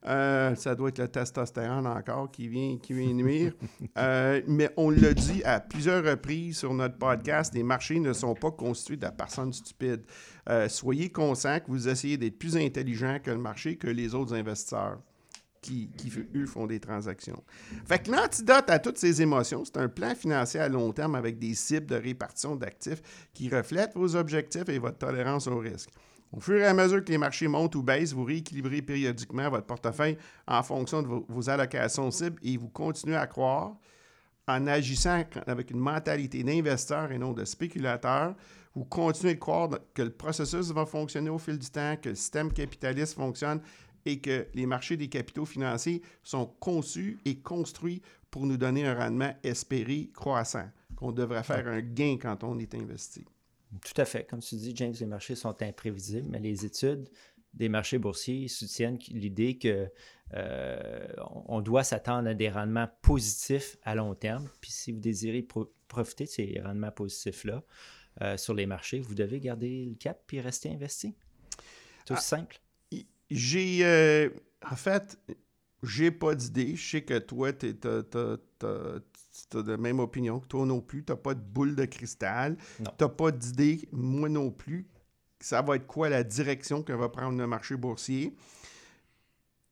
Euh, 0.07 0.55
ça 0.55 0.75
doit 0.75 0.91
être 0.91 0.99
le 0.99 1.09
testostérone 1.09 1.87
encore 1.87 2.31
qui 2.31 2.49
vient, 2.49 2.79
qui 2.79 2.93
vient 2.93 3.13
nuire. 3.13 3.53
Euh, 3.97 4.41
mais 4.47 4.71
on 4.77 4.91
l'a 4.91 5.13
dit 5.13 5.43
à 5.45 5.61
plusieurs 5.61 6.05
reprises 6.05 6.59
sur 6.59 6.73
notre 6.73 6.97
podcast, 6.97 7.53
les 7.55 7.65
marchés 7.65 7.99
ne 7.99 8.13
sont 8.13 8.35
pas 8.35 8.51
constitués 8.51 8.97
de 8.97 9.09
personnes 9.09 9.53
stupides. 9.53 10.05
Euh, 10.49 10.69
soyez 10.69 11.11
conscients 11.11 11.59
que 11.59 11.67
vous 11.69 11.89
essayez 11.89 12.17
d'être 12.17 12.39
plus 12.39 12.57
intelligent 12.57 13.19
que 13.23 13.31
le 13.31 13.39
marché, 13.39 13.77
que 13.77 13.89
les 13.89 14.15
autres 14.15 14.35
investisseurs. 14.35 15.01
Qui, 15.61 15.91
qui, 15.97 16.11
eux, 16.37 16.47
font 16.47 16.69
des 16.69 16.79
transactions. 16.79 17.43
Fait 17.85 17.99
que 17.99 18.13
l'antidote 18.13 18.71
à 18.71 18.79
toutes 18.79 18.97
ces 18.97 19.21
émotions, 19.21 19.65
c'est 19.65 19.77
un 19.79 19.89
plan 19.89 20.15
financier 20.15 20.61
à 20.61 20.69
long 20.69 20.93
terme 20.93 21.17
avec 21.17 21.41
des 21.41 21.53
cibles 21.55 21.87
de 21.87 21.97
répartition 21.97 22.55
d'actifs 22.55 23.03
qui 23.35 23.49
reflètent 23.49 23.97
vos 23.97 24.15
objectifs 24.15 24.69
et 24.69 24.79
votre 24.79 24.99
tolérance 24.99 25.49
au 25.49 25.59
risque. 25.59 25.91
Au 26.33 26.41
fur 26.41 26.61
et 26.61 26.67
à 26.67 26.75
mesure 26.75 27.03
que 27.03 27.11
les 27.11 27.19
marchés 27.19 27.49
montent 27.49 27.75
ou 27.75 27.83
baissent, 27.83 28.13
vous 28.13 28.25
rééquilibrez 28.25 28.83
périodiquement 28.83 29.49
votre 29.49 29.67
portefeuille 29.67 30.19
en 30.47 30.63
fonction 30.63 31.03
de 31.03 31.09
vos, 31.09 31.49
allocations 31.49 32.11
cibles 32.11 32.39
et 32.43 32.57
vous 32.59 32.69
continuez 32.69 33.17
à 33.17 33.27
croire 33.27 33.77
en 34.47 34.67
agissant 34.67 35.25
avec 35.47 35.71
une 35.71 35.79
mentalité 35.79 36.43
d'investisseur 36.43 37.13
et 37.13 37.19
non 37.19 37.33
de 37.33 37.45
spéculateur. 37.45 38.35
Vous 38.75 38.85
continuez 38.85 39.35
de 39.35 39.41
croire 39.41 39.71
que 39.95 40.03
le 40.03 40.11
processus 40.11 40.71
va 40.71 40.85
fonctionner 40.85 41.31
au 41.31 41.39
fil 41.39 41.59
du 41.59 41.71
temps, 41.71 41.97
que 42.01 42.11
le 42.11 42.15
système 42.15 42.53
capitaliste 42.53 43.15
fonctionne 43.15 43.61
et 44.05 44.21
que 44.21 44.47
les 44.55 44.67
marchés 44.67 44.97
des 44.97 45.09
capitaux 45.09 45.47
financiers 45.47 46.03
sont 46.23 46.47
conçus 46.61 47.19
et 47.25 47.41
construits 47.41 48.03
pour 48.31 48.47
nous 48.47 48.57
donner 48.57 48.87
un 48.87 48.95
rendement 48.95 49.35
espéré 49.43 50.11
croissant, 50.15 50.69
qu'on 50.97 51.13
devrait 51.13 51.43
faire 51.43 51.67
un 51.69 51.81
gain 51.81 52.17
quand 52.21 52.45
on 52.45 52.59
est 52.59 52.75
investi. 52.75 53.25
Tout 53.85 54.01
à 54.01 54.05
fait. 54.05 54.25
Comme 54.25 54.41
tu 54.41 54.57
dis, 54.57 54.73
James, 54.75 54.95
les 54.99 55.07
marchés 55.07 55.35
sont 55.35 55.61
imprévisibles, 55.63 56.29
mais 56.31 56.39
les 56.39 56.65
études 56.65 57.09
des 57.55 57.69
marchés 57.69 57.99
boursiers 57.99 58.49
soutiennent 58.49 58.99
l'idée 59.09 59.59
que 59.59 59.91
euh, 60.35 61.09
on 61.47 61.61
doit 61.61 61.83
s'attendre 61.83 62.29
à 62.29 62.35
des 62.35 62.51
rendements 62.51 62.89
positifs 63.03 63.77
à 63.83 63.95
long 63.95 64.15
terme. 64.15 64.49
Puis 64.61 64.71
si 64.71 64.93
vous 64.93 65.01
désirez 65.01 65.47
profiter 65.89 66.25
de 66.25 66.29
ces 66.29 66.61
rendements 66.63 66.93
positifs-là 66.93 67.63
euh, 68.23 68.37
sur 68.37 68.55
les 68.55 68.67
marchés, 68.67 69.01
vous 69.01 69.15
devez 69.15 69.41
garder 69.41 69.87
le 69.87 69.95
cap 69.95 70.23
puis 70.27 70.41
rester 70.41 70.71
investi. 70.71 71.15
Tout 72.07 72.15
ah, 72.17 72.21
simple. 72.21 72.61
J'ai 73.31 73.85
euh, 73.85 74.31
en 74.71 74.77
fait, 74.77 75.19
j'ai 75.83 76.11
pas 76.11 76.35
d'idée. 76.35 76.77
Je 76.77 76.91
sais 76.91 77.03
que 77.03 77.19
toi, 77.19 77.53
tu 77.53 77.67
as 77.85 78.39
la 79.63 79.77
même 79.77 80.01
opinion 80.01 80.41
que 80.41 80.47
toi 80.47 80.67
non 80.67 80.81
plus. 80.81 81.05
Tu 81.05 81.13
n'as 81.13 81.17
pas 81.17 81.35
de 81.35 81.41
boule 81.41 81.77
de 81.77 81.85
cristal. 81.85 82.57
Tu 82.77 82.85
n'as 83.05 83.09
pas 83.09 83.31
d'idée, 83.31 83.89
moi 83.93 84.29
non 84.29 84.51
plus, 84.51 84.87
ça 85.41 85.63
va 85.63 85.77
être 85.77 85.87
quoi 85.87 86.09
la 86.09 86.25
direction 86.25 86.83
que 86.83 86.93
va 86.93 87.09
prendre 87.09 87.39
le 87.39 87.47
marché 87.47 87.77
boursier. 87.77 88.35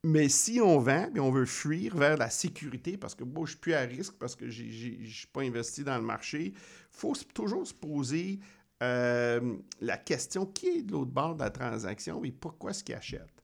Mais 0.05 0.29
si 0.29 0.61
on 0.61 0.79
vend 0.79 1.11
et 1.15 1.19
on 1.19 1.33
veut 1.33 1.47
fuir 1.47 1.97
vers 1.97 2.17
la 2.17 2.31
sécurité, 2.31 2.97
parce 2.97 3.17
que 3.17 3.25
bon, 3.25 3.45
je 3.45 3.51
ne 3.51 3.55
suis 3.55 3.59
plus 3.59 3.75
à 3.75 3.81
risque, 3.81 4.15
parce 4.21 4.37
que 4.37 4.49
je 4.49 4.63
ne 4.63 5.07
suis 5.07 5.27
pas 5.27 5.41
investi 5.43 5.83
dans 5.83 5.97
le 5.97 6.05
marché, 6.05 6.53
il 6.55 6.55
faut 6.93 7.15
toujours 7.35 7.67
se 7.67 7.75
poser 7.75 8.39
euh, 8.83 9.57
la 9.81 9.97
question 9.97 10.47
qui 10.47 10.69
est 10.69 10.83
de 10.83 10.93
l'autre 10.93 11.11
bord 11.11 11.35
de 11.35 11.43
la 11.43 11.51
transaction 11.51 12.23
et 12.25 12.31
pourquoi 12.31 12.71
est-ce 12.71 12.85
qu'il 12.85 12.95
achète? 12.95 13.36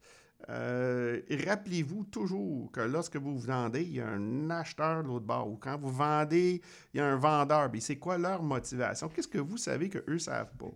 Euh, 0.49 1.21
rappelez-vous 1.45 2.05
toujours 2.05 2.71
que 2.71 2.81
lorsque 2.81 3.15
vous 3.15 3.37
vendez, 3.37 3.83
il 3.83 3.93
y 3.93 4.01
a 4.01 4.07
un 4.07 4.49
acheteur 4.49 5.03
de 5.03 5.07
l'autre 5.07 5.25
bord. 5.25 5.49
Ou 5.49 5.57
quand 5.57 5.77
vous 5.77 5.91
vendez, 5.91 6.61
il 6.93 6.97
y 6.97 6.99
a 6.99 7.05
un 7.05 7.15
vendeur. 7.15 7.69
Mais 7.71 7.79
c'est 7.79 7.97
quoi 7.97 8.17
leur 8.17 8.43
motivation? 8.43 9.09
Qu'est-ce 9.09 9.27
que 9.27 9.37
vous 9.37 9.57
savez 9.57 9.89
qu'eux 9.89 10.03
ne 10.07 10.17
savent 10.17 10.53
pas? 10.57 10.71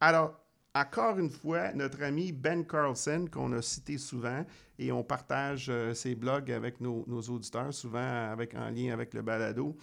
Alors, 0.00 0.40
encore 0.74 1.18
une 1.18 1.30
fois, 1.30 1.72
notre 1.72 2.02
ami 2.02 2.30
Ben 2.30 2.64
Carlson, 2.64 3.26
qu'on 3.30 3.52
a 3.52 3.62
cité 3.62 3.98
souvent, 3.98 4.44
et 4.78 4.92
on 4.92 5.02
partage 5.02 5.66
euh, 5.68 5.94
ses 5.94 6.14
blogs 6.14 6.50
avec 6.52 6.80
nos, 6.80 7.04
auditeurs, 7.06 7.74
souvent 7.74 8.30
avec, 8.30 8.54
en 8.54 8.70
lien 8.70 8.92
avec 8.92 9.12
le 9.14 9.22
balado. 9.22 9.76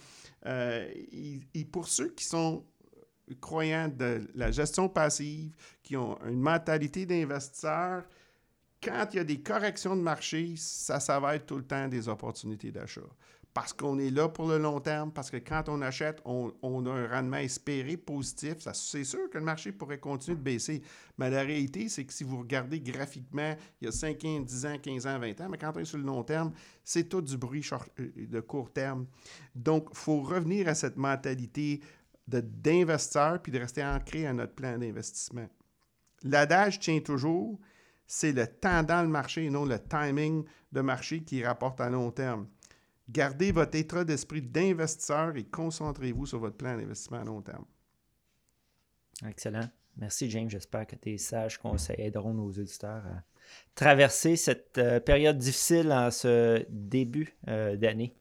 Euh, 0.46 0.88
pour 1.70 1.88
ceux 1.88 2.08
qui 2.08 2.24
sont 2.24 2.64
croyants 3.40 3.88
de 3.88 4.22
la 4.34 4.50
gestion 4.50 4.88
passive, 4.88 5.54
qui 5.82 5.96
ont 5.96 6.18
une 6.26 6.40
mentalité 6.40 7.04
d'investisseur, 7.04 8.04
quand 8.82 9.08
il 9.12 9.16
y 9.16 9.20
a 9.20 9.24
des 9.24 9.40
corrections 9.40 9.96
de 9.96 10.02
marché, 10.02 10.54
ça, 10.56 10.98
être 11.34 11.46
tout 11.46 11.56
le 11.56 11.64
temps 11.64 11.88
des 11.88 12.08
opportunités 12.08 12.70
d'achat. 12.70 13.00
Parce 13.54 13.72
qu'on 13.72 13.98
est 13.98 14.10
là 14.10 14.28
pour 14.28 14.46
le 14.46 14.58
long 14.58 14.78
terme, 14.78 15.10
parce 15.10 15.30
que 15.30 15.38
quand 15.38 15.68
on 15.68 15.82
achète, 15.82 16.20
on, 16.24 16.52
a 16.62 16.90
un 16.90 17.08
rendement 17.08 17.38
espéré 17.38 17.96
positif. 17.96 18.54
C'est 18.72 19.02
sûr 19.02 19.28
que 19.30 19.38
le 19.38 19.42
marché 19.42 19.72
pourrait 19.72 19.98
continuer 19.98 20.36
de 20.36 20.42
baisser. 20.42 20.80
Mais 21.16 21.28
la 21.28 21.42
réalité, 21.42 21.88
c'est 21.88 22.04
que 22.04 22.12
si 22.12 22.22
vous 22.22 22.38
regardez 22.38 22.78
graphiquement, 22.78 23.56
il 23.80 23.86
y 23.86 23.88
a 23.88 23.92
5 23.92 24.24
ans, 24.26 24.40
10 24.40 24.66
ans, 24.66 24.78
15 24.80 25.06
ans, 25.08 25.18
20 25.18 25.40
ans, 25.40 25.48
mais 25.48 25.58
quand 25.58 25.72
on 25.74 25.80
est 25.80 25.84
sur 25.84 25.98
le 25.98 26.04
long 26.04 26.22
terme, 26.22 26.52
c'est 26.84 27.08
tout 27.08 27.22
du 27.22 27.36
bruit 27.36 27.68
euh, 27.98 28.10
de 28.16 28.40
court 28.40 28.72
terme. 28.72 29.06
Donc, 29.56 29.88
il 29.90 29.96
faut 29.96 30.20
revenir 30.20 30.68
à 30.68 30.76
cette 30.76 30.96
mentalité 30.96 31.80
d'investisseur 32.28 33.42
puis 33.42 33.50
de 33.50 33.58
rester 33.58 33.84
ancré 33.84 34.26
à 34.26 34.32
notre 34.32 34.54
plan 34.54 34.78
d'investissement. 34.78 35.48
L'adage 36.22 36.78
tient 36.78 37.00
toujours, 37.00 37.58
c'est 38.08 38.32
le 38.32 38.46
temps 38.46 38.82
dans 38.82 39.02
le 39.02 39.08
marché 39.08 39.44
et 39.44 39.50
non 39.50 39.66
le 39.66 39.78
timing 39.78 40.44
de 40.72 40.80
marché 40.80 41.22
qui 41.22 41.44
rapporte 41.44 41.80
à 41.80 41.90
long 41.90 42.10
terme. 42.10 42.48
Gardez 43.08 43.52
votre 43.52 43.76
état 43.76 44.02
d'esprit 44.02 44.42
d'investisseur 44.42 45.36
et 45.36 45.44
concentrez-vous 45.44 46.26
sur 46.26 46.40
votre 46.40 46.56
plan 46.56 46.76
d'investissement 46.76 47.20
à 47.20 47.24
long 47.24 47.42
terme. 47.42 47.64
Excellent. 49.26 49.68
Merci, 49.96 50.30
James. 50.30 50.48
J'espère 50.48 50.86
que 50.86 50.96
tes 50.96 51.18
sages 51.18 51.58
conseils 51.58 52.00
aideront 52.00 52.32
nos 52.32 52.48
auditeurs 52.48 53.04
à 53.06 53.22
traverser 53.74 54.36
cette 54.36 54.78
euh, 54.78 55.00
période 55.00 55.38
difficile 55.38 55.92
en 55.92 56.10
ce 56.10 56.64
début 56.68 57.36
euh, 57.48 57.76
d'année. 57.76 58.14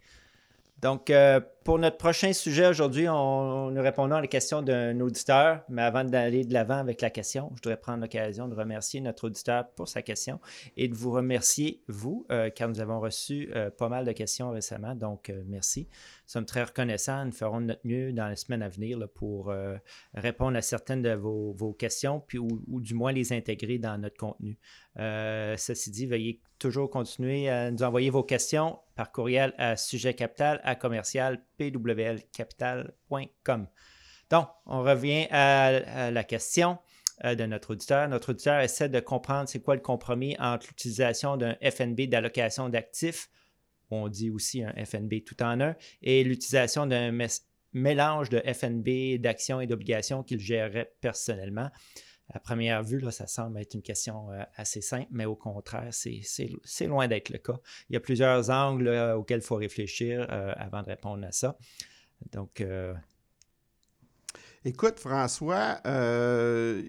Donc, 0.79 1.09
euh, 1.09 1.39
pour 1.67 1.79
notre 1.79 1.97
prochain 1.97 2.31
sujet 2.31 2.65
aujourd'hui, 2.65 3.07
nous 3.07 3.81
répondons 3.81 4.15
à 4.15 4.21
la 4.21 4.27
question 4.27 4.61
d'un 4.61 4.97
auditeur, 5.01 5.65
mais 5.67 5.81
avant 5.81 6.05
d'aller 6.05 6.45
de 6.45 6.53
l'avant 6.53 6.77
avec 6.77 7.01
la 7.01 7.09
question, 7.09 7.49
je 7.49 7.55
voudrais 7.55 7.75
prendre 7.75 7.99
l'occasion 7.99 8.47
de 8.47 8.55
remercier 8.55 9.01
notre 9.01 9.25
auditeur 9.25 9.69
pour 9.75 9.89
sa 9.89 10.01
question 10.01 10.39
et 10.77 10.87
de 10.87 10.95
vous 10.95 11.11
remercier, 11.11 11.81
vous, 11.89 12.25
euh, 12.31 12.49
car 12.49 12.69
nous 12.69 12.79
avons 12.79 13.01
reçu 13.01 13.49
euh, 13.53 13.69
pas 13.69 13.89
mal 13.89 14.05
de 14.05 14.13
questions 14.13 14.49
récemment, 14.51 14.95
donc 14.95 15.29
merci. 15.45 15.89
Nous 15.89 16.31
sommes 16.31 16.45
très 16.45 16.63
reconnaissants, 16.63 17.25
nous 17.25 17.33
ferons 17.33 17.59
de 17.59 17.65
notre 17.65 17.81
mieux 17.83 18.13
dans 18.13 18.29
les 18.29 18.37
semaines 18.37 18.63
à 18.63 18.69
venir 18.69 18.97
pour 19.13 19.53
répondre 20.13 20.55
à 20.55 20.61
certaines 20.61 21.01
de 21.01 21.11
vos, 21.15 21.75
questions, 21.77 22.23
puis 22.25 22.37
ou, 22.37 22.79
du 22.79 22.93
moins 22.93 23.11
les 23.11 23.33
intégrer 23.33 23.77
dans 23.77 23.97
notre 23.97 24.15
contenu. 24.15 24.57
ceci 24.95 25.91
dit, 25.91 26.05
veuillez 26.05 26.39
toujours 26.59 26.89
continuer 26.89 27.49
à 27.49 27.71
nous 27.71 27.83
envoyer 27.83 28.09
vos 28.09 28.23
questions 28.23 28.79
par 28.95 29.11
courriel 29.11 29.53
à 29.57 29.75
sujet 29.75 30.13
capital 30.13 30.59
à 30.63 30.75
commercial 30.75 31.43
pwlcapital.com. 31.57 33.67
Donc, 34.29 34.47
on 34.65 34.83
revient 34.83 35.27
à, 35.31 36.11
la 36.11 36.23
question 36.23 36.77
euh, 37.23 37.35
de 37.35 37.45
notre 37.45 37.71
auditeur. 37.71 38.07
Notre 38.09 38.31
auditeur 38.31 38.59
essaie 38.59 38.89
de 38.89 38.99
comprendre 38.99 39.49
c'est 39.49 39.61
quoi 39.61 39.75
le 39.75 39.81
compromis 39.81 40.35
entre 40.39 40.67
l'utilisation 40.67 41.37
d'un 41.37 41.55
FNB 41.61 42.01
d'allocation 42.01 42.69
d'actifs, 42.69 43.29
on 43.89 44.09
dit 44.09 44.29
aussi 44.29 44.63
un 44.63 44.73
FNB 44.85 45.23
tout 45.25 45.41
en 45.41 45.61
un, 45.61 45.75
et 46.01 46.23
l'utilisation 46.23 46.85
d'un 46.85 47.17
mélange 47.73 48.29
de 48.29 48.39
FNB 48.39 49.19
d'actions 49.19 49.61
et 49.61 49.67
d'obligations 49.67 50.23
qu'il 50.23 50.39
gérerait 50.39 50.93
personnellement. 51.01 51.69
À 52.33 52.39
première 52.39 52.83
vue, 52.83 53.01
ça 53.11 53.27
semble 53.27 53.59
être 53.59 53.73
une 53.73 53.81
question 53.81 54.27
assez 54.55 54.81
simple, 54.81 55.07
mais 55.11 55.25
au 55.25 55.35
contraire, 55.35 55.89
c'est 55.91 56.87
loin 56.87 57.07
d'être 57.07 57.29
le 57.29 57.37
cas. 57.37 57.57
Il 57.89 57.93
y 57.93 57.97
a 57.97 57.99
plusieurs 57.99 58.49
angles 58.49 58.89
auxquels 59.15 59.39
il 59.39 59.45
faut 59.45 59.55
réfléchir 59.55 60.25
avant 60.29 60.81
de 60.81 60.87
répondre 60.87 61.25
à 61.25 61.31
ça. 61.31 61.57
Donc, 62.31 62.61
Écoute, 64.67 64.99
François, 64.99 65.79
euh, 65.85 66.83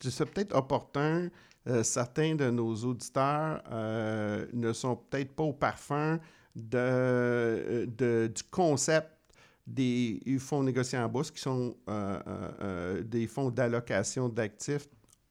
c'est 0.00 0.24
peut-être 0.26 0.54
opportun. 0.54 1.30
Euh, 1.66 1.82
certains 1.82 2.36
de 2.36 2.48
nos 2.48 2.76
auditeurs 2.76 3.60
euh, 3.72 4.46
ne 4.52 4.72
sont 4.72 4.94
peut-être 4.94 5.34
pas 5.34 5.42
au 5.42 5.52
parfum 5.52 6.20
du 6.54 8.28
concept 8.52 9.13
des 9.66 10.20
fonds 10.38 10.62
négociés 10.62 10.98
en 10.98 11.08
bourse 11.08 11.30
qui 11.30 11.40
sont 11.40 11.76
des 13.04 13.26
fonds 13.26 13.50
d'allocation 13.50 14.28
d'actifs 14.28 14.88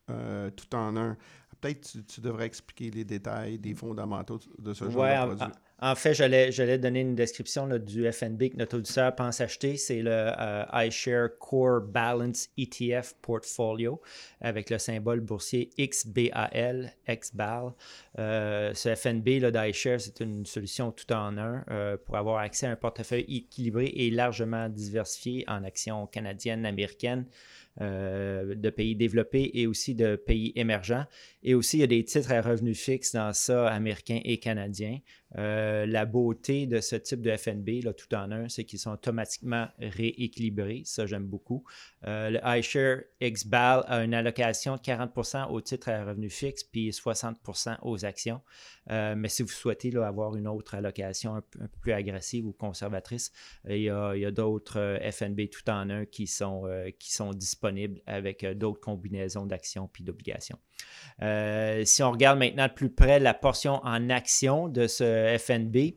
tout 0.08 0.76
en 0.76 0.98
un. 0.98 1.17
Peut-être 1.62 1.91
tu, 1.91 2.04
tu 2.04 2.19
devrais 2.19 2.46
expliquer 2.46 2.91
les 2.91 3.06
détails 3.06 3.58
des 3.58 3.74
fondamentaux 3.74 4.39
de 4.60 4.74
ce 4.74 4.89
genre 4.89 5.04
de 5.06 5.36
produit. 5.36 5.48
En 5.86 5.96
fait, 5.96 6.13
j'allais 6.13 6.78
donner 6.78 7.02
une 7.02 7.13
description 7.13 7.67
du 7.78 8.10
FNB 8.10 8.52
que 8.52 8.56
notre 8.56 8.78
auditeur 8.78 9.13
pense 9.13 9.41
acheter. 9.41 9.76
C'est 9.76 10.02
le 10.02 10.12
euh, 10.13 10.63
iShare 10.88 11.38
Core 11.38 11.82
Balance 11.82 12.48
ETF 12.58 13.15
Portfolio 13.22 14.02
avec 14.39 14.69
le 14.69 14.78
symbole 14.78 15.19
boursier 15.19 15.72
XBAL, 15.78 16.93
XBAL. 17.06 17.74
Euh, 18.17 18.74
ce 18.74 18.96
FNB 18.96 19.52
d'iShare, 19.52 20.00
c'est 20.00 20.22
une 20.22 20.46
solution 20.46 20.93
tout 20.93 21.12
en 21.12 21.38
un 21.38 21.65
euh, 21.69 21.98
pour 21.98 22.15
avoir 22.15 22.38
accès 22.38 22.65
à 22.65 22.72
un 22.72 22.78
portefeuille 22.78 23.26
équilibré 23.28 23.88
et 23.88 24.10
largement 24.10 24.69
diversifié 24.69 25.43
en 25.50 25.65
actions 25.65 26.08
canadiennes, 26.08 26.65
américaines, 26.65 27.26
euh, 27.82 28.54
de 28.54 28.70
pays 28.70 28.96
développés 28.96 29.50
et 29.56 29.66
aussi 29.66 29.96
de 29.96 30.16
pays 30.16 30.52
émergents. 30.56 31.06
Et 31.42 31.56
aussi, 31.56 31.78
il 31.78 31.80
y 31.80 31.84
a 31.84 31.88
des 31.88 32.04
titres 32.04 32.32
à 32.32 32.42
revenus 32.42 32.80
fixes 32.80 33.14
dans 33.14 33.34
ça, 33.34 33.68
américains 33.68 34.20
et 34.24 34.38
canadiens. 34.38 35.00
Euh, 35.40 35.88
la 35.88 36.06
beauté 36.06 36.68
de 36.68 36.80
ce 36.80 36.96
type 36.96 37.22
de 37.22 37.36
FNB, 37.36 37.84
là, 37.84 37.94
tout 37.94 38.14
en 38.14 38.32
un, 38.32 38.48
c'est 38.48 38.64
qu'ils 38.64 38.78
sont 38.78 38.92
automatiquement 38.92 39.68
rééquilibrés. 39.80 40.84
Ça, 40.86 41.08
j'aime 41.08 41.26
beaucoup. 41.26 41.64
Euh, 42.06 42.30
le 42.30 42.40
iShare 42.60 43.00
XBAL 43.22 43.84
a 43.88 44.04
une 44.04 44.14
allocation 44.14 44.76
de 44.76 44.82
40% 44.82 45.50
aux 45.50 45.62
titres 45.62 45.90
à 45.90 46.06
revenus 46.06 46.34
fixes 46.34 46.64
puis 46.64 46.92
60% 46.92 47.78
aux 47.82 48.06
actions. 48.06 48.42
Euh, 48.89 49.15
mais 49.17 49.30
si 49.30 49.43
vous 49.43 49.50
souhaitez 49.50 49.96
avoir 49.98 50.36
une 50.36 50.48
autre 50.48 50.76
allocation 50.76 51.36
un, 51.36 51.41
peu 51.41 51.67
plus 51.82 51.93
agressive 51.93 52.46
ou 52.46 52.52
conservatrice, 52.52 53.32
il 53.69 53.82
y 53.82 53.89
a, 53.89 54.32
d'autres 54.32 55.00
FNB 55.12 55.50
tout 55.50 55.69
en 55.69 55.89
un 55.89 56.06
qui 56.06 56.28
sont, 56.28 56.67
disponibles 57.34 58.02
avec 58.06 58.46
d'autres 58.46 58.80
combinaisons 58.80 59.46
d'actions 59.46 59.89
puis 59.91 60.04
d'obligations. 60.04 60.58
si 61.19 62.04
on 62.04 62.12
regarde 62.12 62.39
maintenant 62.39 62.67
de 62.67 62.74
plus 62.74 62.89
près 62.89 63.19
la 63.19 63.34
portion 63.34 63.76
en 63.84 64.10
actions 64.10 64.67
de 64.67 64.88
ce 64.88 65.38
FNB 65.38 65.96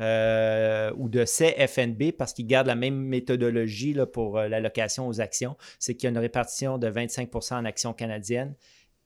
euh, 0.00 0.92
ou 0.96 1.08
de 1.08 1.24
ces 1.24 1.50
FNB 1.66 2.12
parce 2.16 2.32
qu'ils 2.32 2.46
gardent 2.46 2.68
la 2.68 2.76
même 2.76 2.94
méthodologie 2.94 3.96
pour 4.12 4.38
euh, 4.38 4.46
l'allocation 4.46 5.08
aux 5.08 5.20
actions. 5.20 5.56
C'est 5.80 5.96
qu'il 5.96 6.04
y 6.04 6.06
a 6.06 6.10
une 6.10 6.18
répartition 6.18 6.78
de 6.78 6.88
25% 6.88 7.54
en 7.54 7.64
actions 7.64 7.92
canadiennes, 7.92 8.54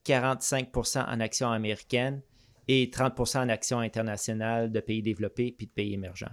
45% 0.05 1.07
en 1.07 1.21
actions 1.21 1.51
américaines 1.51 2.21
et 2.68 2.90
30 2.90 3.37
en 3.37 3.48
actions 3.48 3.79
internationales 3.79 4.70
de 4.70 4.81
pays 4.81 5.03
développés 5.03 5.53
puis 5.53 5.66
de 5.66 5.72
pays 5.72 5.94
émergents. 5.94 6.33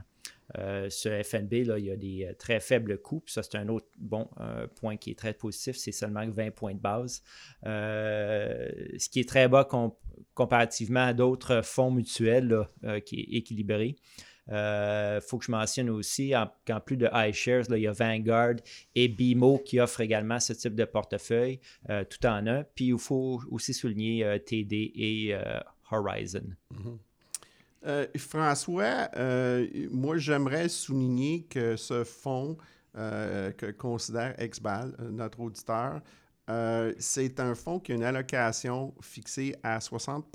Euh, 0.58 0.90
ce 0.90 1.22
FNB, 1.22 1.66
là, 1.66 1.78
il 1.78 1.86
y 1.86 1.92
a 1.92 1.96
des 1.96 2.34
très 2.40 2.60
faibles 2.60 3.00
coûts. 3.00 3.24
ça, 3.28 3.44
c'est 3.44 3.56
un 3.56 3.68
autre 3.68 3.88
bon 4.00 4.28
point 4.76 4.98
qui 4.98 5.12
est 5.12 5.18
très 5.18 5.34
positif. 5.34 5.78
C'est 5.78 5.92
seulement 5.92 6.28
20 6.28 6.52
points 6.52 6.74
de 6.74 6.80
base. 6.80 7.22
ce 7.64 9.10
qui 9.10 9.20
est 9.20 9.30
très 9.30 9.48
bas 9.48 9.68
comparativement 10.34 11.06
à 11.08 11.14
d'autres 11.14 11.62
fonds 11.64 11.92
mutuels 11.92 12.66
euh, 12.84 13.00
qui 13.00 13.20
est 13.20 13.38
équilibré. 13.38 13.96
Il 14.48 14.56
euh, 14.56 15.22
faut 15.22 15.38
que 15.38 15.46
je 15.46 15.52
mentionne 15.52 15.92
aussi 15.92 16.34
qu'en 16.66 16.80
plus 16.80 16.98
de 16.98 17.08
iShares, 17.14 17.66
il 17.70 17.84
y 17.84 17.88
a 17.88 17.92
Vanguard 17.92 18.56
et 18.96 19.08
BMO 19.08 19.60
qui 19.60 19.80
offrent 19.80 20.02
également 20.02 20.40
ce 20.40 20.54
type 20.54 20.74
de 20.74 20.86
portefeuille 20.86 21.60
euh, 21.90 22.04
tout 22.04 22.26
en 22.26 22.48
un. 22.48 22.64
Puis 22.74 22.88
il 22.88 22.98
faut 22.98 23.42
aussi 23.52 23.76
souligner 23.76 24.40
TD 24.46 24.92
et 24.96 25.36
Horizon. 25.92 26.56
Mm-hmm. 26.74 28.18
François, 28.18 29.10
moi 29.92 30.18
j'aimerais 30.18 30.68
souligner 30.70 31.44
que 31.44 31.76
ce 31.76 32.04
fonds 32.04 32.58
que 32.94 33.72
considère 33.72 34.36
Exbal, 34.38 34.94
notre 35.12 35.40
auditeur, 35.40 36.02
euh, 36.50 36.94
c'est 36.98 37.40
un 37.40 37.54
fonds 37.54 37.80
qui 37.80 37.92
a 37.92 37.96
une 37.96 38.04
allocation 38.04 38.94
fixée 39.02 39.56
à 39.62 39.80
60 39.80 40.26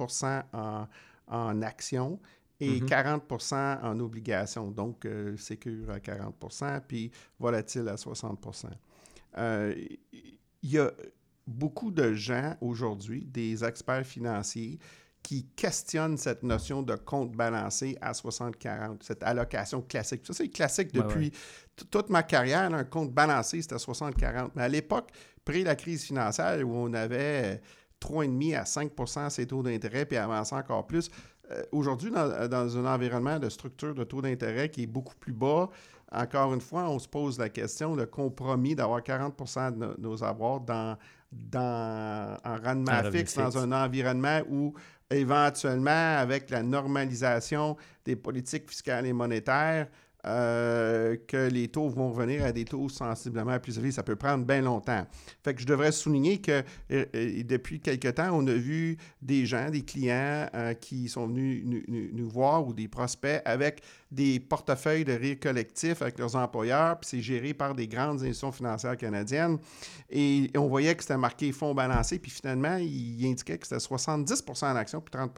en, 0.52 0.86
en 1.26 1.62
actions 1.62 2.20
et 2.60 2.80
40 2.80 3.28
mm-hmm. 3.28 3.82
en 3.82 3.98
obligations. 4.00 4.70
Donc, 4.70 5.04
euh, 5.06 5.36
sécure 5.36 5.90
à 5.90 5.98
40% 5.98 6.80
puis 6.86 7.10
volatile 7.38 7.88
à 7.88 7.96
60% 7.96 8.66
euh, 9.38 9.74
Il 10.62 10.70
y 10.70 10.78
a 10.78 10.92
beaucoup 11.46 11.90
de 11.90 12.12
gens 12.12 12.56
aujourd'hui, 12.60 13.24
des 13.24 13.64
experts 13.64 14.06
financiers, 14.06 14.78
qui 15.24 15.46
questionnent 15.56 16.18
cette 16.18 16.42
notion 16.42 16.82
de 16.82 16.94
compte 16.94 17.32
balancé 17.32 17.96
à 18.02 18.12
60-40, 18.12 18.98
cette 19.00 19.22
allocation 19.22 19.80
classique. 19.80 20.20
Ça, 20.26 20.34
c'est 20.34 20.48
classique 20.48 20.92
depuis 20.92 21.32
toute 21.90 22.10
ma 22.10 22.22
carrière. 22.22 22.72
un 22.72 22.84
compte 22.84 23.10
balancé, 23.10 23.62
c'était 23.62 23.76
60-40. 23.76 24.50
Mais 24.54 24.62
à 24.62 24.68
l'époque, 24.68 25.08
près 25.42 25.62
la 25.62 25.76
crise 25.76 26.04
financière, 26.04 26.58
où 26.62 26.74
on 26.74 26.92
avait 26.92 27.62
3,5 28.02 28.54
à 28.58 28.64
5 28.66 28.92
ces 29.30 29.46
taux 29.46 29.62
d'intérêt, 29.62 30.04
puis 30.04 30.18
avançant 30.18 30.58
encore 30.58 30.86
plus, 30.86 31.10
euh, 31.50 31.62
aujourd'hui, 31.72 32.10
dans, 32.10 32.46
dans, 32.46 32.76
un 32.76 32.94
environnement 32.94 33.38
de 33.38 33.48
structure 33.48 33.94
de 33.94 34.04
taux 34.04 34.20
d'intérêt 34.20 34.68
qui 34.68 34.82
est 34.82 34.86
beaucoup 34.86 35.14
plus 35.14 35.32
bas, 35.32 35.70
encore 36.12 36.52
une 36.52 36.60
fois, 36.60 36.88
on 36.90 36.98
se 36.98 37.08
pose 37.08 37.38
la 37.38 37.48
question, 37.48 37.96
le 37.96 38.04
compromis 38.04 38.74
d'avoir 38.74 39.02
40 39.02 39.36
de 39.78 40.00
nos 40.00 40.22
avoirs 40.22 40.60
dans, 40.60 40.96
dans, 41.50 42.38
en 42.44 42.56
rendement 42.56 43.02
fixe, 43.10 43.34
dans 43.36 43.58
un 43.58 43.72
environnement 43.72 44.40
où 44.48 44.74
éventuellement, 45.10 46.18
avec 46.18 46.50
la 46.50 46.62
normalisation 46.62 47.76
des 48.04 48.16
politiques 48.16 48.68
fiscales 48.68 49.06
et 49.06 49.12
monétaires, 49.12 49.88
euh, 50.26 51.16
que 51.28 51.48
les 51.48 51.68
taux 51.68 51.88
vont 51.88 52.10
revenir 52.10 52.44
à 52.44 52.52
des 52.52 52.64
taux 52.64 52.88
sensiblement 52.88 53.58
plus 53.58 53.76
élevés. 53.76 53.92
Ça 53.92 54.02
peut 54.02 54.16
prendre 54.16 54.44
bien 54.44 54.62
longtemps. 54.62 55.06
Fait 55.42 55.54
que 55.54 55.60
je 55.60 55.66
devrais 55.66 55.92
souligner 55.92 56.38
que 56.40 56.62
euh, 56.92 57.04
euh, 57.14 57.42
depuis 57.44 57.80
quelque 57.80 58.08
temps, 58.08 58.30
on 58.32 58.46
a 58.46 58.54
vu 58.54 58.96
des 59.20 59.46
gens, 59.46 59.70
des 59.70 59.82
clients 59.82 60.48
qui 60.80 61.08
sont 61.08 61.26
venus 61.26 61.64
nous, 61.88 62.28
voir 62.28 62.66
ou 62.66 62.72
des 62.72 62.88
prospects 62.88 63.42
avec 63.44 63.82
des 64.10 64.40
portefeuilles 64.40 65.04
de 65.04 65.12
rire 65.12 65.36
collectif 65.40 66.02
avec 66.02 66.18
leurs 66.18 66.36
employeurs, 66.36 66.98
puis 66.98 67.10
c'est 67.10 67.20
géré 67.20 67.52
par 67.52 67.74
des 67.74 67.88
grandes 67.88 68.20
institutions 68.20 68.52
financières 68.52 68.96
canadiennes. 68.96 69.58
Et, 70.10 70.50
on 70.56 70.68
voyait 70.68 70.94
que 70.94 71.02
c'était 71.02 71.18
marqué 71.18 71.52
fonds 71.52 71.74
balancés, 71.74 72.18
puis 72.18 72.30
finalement, 72.30 72.76
il, 72.76 73.24
indiquait 73.26 73.58
que 73.58 73.66
c'était 73.66 73.80
70 73.80 74.44
en 74.62 74.76
actions, 74.76 75.00
puis 75.00 75.10
30 75.10 75.32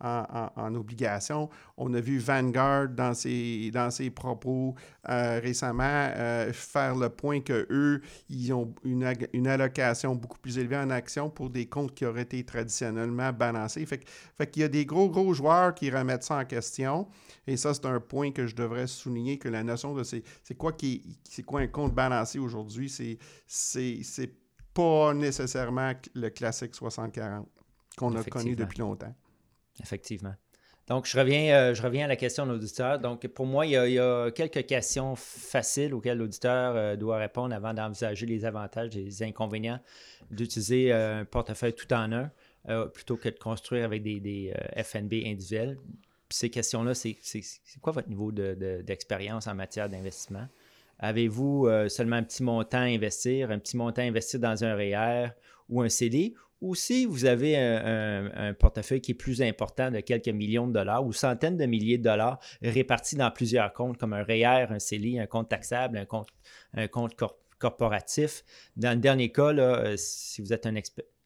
en, 0.00 0.50
en, 0.56 0.74
obligation. 0.74 1.48
On 1.76 1.92
a 1.94 2.00
vu 2.00 2.18
Vanguard 2.18 2.88
dans 2.88 3.14
ses, 3.14 3.70
dans 3.70 3.90
ses 3.90 4.10
propos 4.10 4.74
euh, 5.08 5.40
récemment 5.42 5.84
euh, 5.84 6.52
faire 6.52 6.94
le 6.96 7.08
point 7.08 7.40
qu'eux, 7.40 8.02
ils 8.28 8.52
ont 8.52 8.74
une, 8.84 9.10
une, 9.32 9.46
allocation 9.46 10.14
beaucoup 10.14 10.38
plus 10.38 10.58
élevée 10.58 10.76
en 10.76 10.90
actions 10.90 11.30
pour 11.30 11.48
des 11.50 11.66
comptes 11.66 11.94
qui 11.94 12.04
auraient 12.04 12.22
été 12.22 12.44
traditionnellement 12.44 13.32
balancés. 13.32 13.86
Fait, 13.86 14.06
fait 14.36 14.50
qu'il 14.50 14.62
y 14.62 14.64
a 14.64 14.68
des 14.68 14.84
gros, 14.84 15.08
gros 15.08 15.32
joueurs 15.32 15.74
qui 15.74 15.90
remettent 15.90 16.24
ça 16.24 16.38
en 16.38 16.44
question. 16.44 17.08
Et 17.46 17.56
ça, 17.56 17.72
c'est 17.72 17.86
un 17.86 18.00
point 18.00 18.32
que 18.32 18.46
je 18.46 18.54
devrais 18.54 18.86
souligner, 18.86 19.38
que 19.38 19.48
la 19.48 19.62
notion 19.62 19.94
de 19.94 20.02
c'est, 20.04 20.22
quoi, 20.56 20.72
qui, 20.72 21.18
c'est 21.24 21.42
quoi 21.42 21.60
un 21.60 21.68
compte 21.68 21.94
balancé 21.94 22.38
aujourd'hui, 22.38 22.90
c'est, 22.90 23.18
c'est, 23.46 24.00
c'est 24.02 24.32
pas 24.74 25.14
nécessairement 25.14 25.92
le 26.14 26.28
classique 26.28 26.74
60-40 26.74 27.44
qu'on 27.96 28.14
a 28.14 28.22
connu 28.24 28.54
depuis 28.54 28.80
longtemps. 28.80 29.14
Effectivement. 29.82 30.34
Donc, 30.88 31.06
je 31.06 31.18
reviens, 31.18 31.52
euh, 31.52 31.74
je 31.74 31.82
reviens 31.82 32.04
à 32.04 32.08
la 32.08 32.16
question 32.16 32.46
de 32.46 32.52
l'auditeur. 32.52 33.00
Donc, 33.00 33.26
pour 33.28 33.44
moi, 33.44 33.66
il 33.66 33.72
y, 33.72 33.98
a, 33.98 34.30
quelques 34.30 34.66
questions 34.66 35.16
faciles 35.16 35.92
auxquelles 35.92 36.18
l'auditeur 36.18 36.76
euh, 36.76 36.96
doit 36.96 37.16
répondre 37.18 37.52
avant 37.54 37.74
d'envisager 37.74 38.24
les 38.24 38.44
avantages 38.44 38.96
et 38.96 39.02
les 39.02 39.22
inconvénients 39.24 39.80
d'utiliser 40.30 40.92
euh, 40.92 41.20
un 41.20 41.24
portefeuille 41.24 41.74
tout 41.74 41.92
en 41.92 42.12
un 42.12 42.30
plutôt 42.92 43.16
que 43.16 43.28
de 43.28 43.38
construire 43.38 43.84
avec 43.84 44.02
des, 44.02 44.52
FNB 44.76 45.12
individuels. 45.24 45.78
Ces 46.30 46.50
questions-là, 46.50 46.94
c'est 46.94 47.16
quoi 47.80 47.92
votre 47.92 48.08
niveau 48.08 48.32
d'expérience 48.32 49.46
en 49.46 49.54
matière 49.54 49.88
d'investissement? 49.88 50.48
Avez-vous 50.98 51.68
seulement 51.88 52.16
un 52.16 52.24
petit 52.24 52.42
montant 52.42 52.78
à 52.78 52.86
investir, 52.86 53.52
un 53.52 53.60
petit 53.60 53.76
montant 53.76 54.02
à 54.02 54.06
investir 54.06 54.40
dans 54.40 54.64
un 54.64 54.74
REER 54.74 55.28
ou 55.68 55.80
un 55.80 55.88
CD, 55.88 56.34
ou 56.60 56.74
si 56.74 57.04
vous 57.04 57.26
avez 57.26 57.56
un, 57.56 58.54
portefeuille 58.54 59.00
qui 59.00 59.12
est 59.12 59.14
plus 59.14 59.42
important 59.42 59.90
de 59.90 60.00
quelques 60.00 60.28
millions 60.28 60.66
de 60.66 60.72
dollars 60.72 61.04
ou 61.04 61.12
centaines 61.12 61.56
de 61.56 61.66
milliers 61.66 61.98
de 61.98 62.04
dollars 62.04 62.38
répartis 62.62 63.16
dans 63.16 63.30
plusieurs 63.30 63.72
comptes, 63.72 63.98
comme 63.98 64.14
un 64.14 64.22
REER, 64.22 64.66
un 64.70 64.78
CELI, 64.78 65.20
un 65.20 65.26
compte 65.26 65.50
taxable, 65.50 65.98
un 65.98 66.06
compte, 66.86 67.14
corporatif. 67.58 68.44
Dans 68.76 68.92
le 68.92 69.00
dernier 69.00 69.32
cas, 69.32 69.52
euh, 69.52 69.94
si 69.96 70.40
vous 70.40 70.52
êtes 70.52 70.66
un 70.66 70.76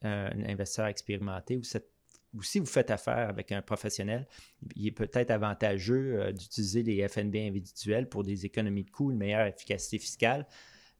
investisseur 0.01 0.87
expérimenté 0.87 1.57
ou, 1.57 2.43
si 2.43 2.59
vous 2.59 2.65
faites 2.65 2.91
affaire 2.91 3.29
avec 3.29 3.51
un 3.51 3.61
professionnel, 3.61 4.27
il 4.75 4.87
est 4.87 4.91
peut-être 4.91 5.31
avantageux 5.31 6.31
d'utiliser 6.33 6.83
des 6.83 7.07
FNB 7.07 7.35
individuels 7.35 8.07
pour 8.07 8.23
des 8.23 8.45
économies 8.45 8.83
de 8.83 8.91
coûts, 8.91 9.11
une 9.11 9.17
meilleure 9.17 9.47
efficacité 9.47 9.97
fiscale. 9.97 10.45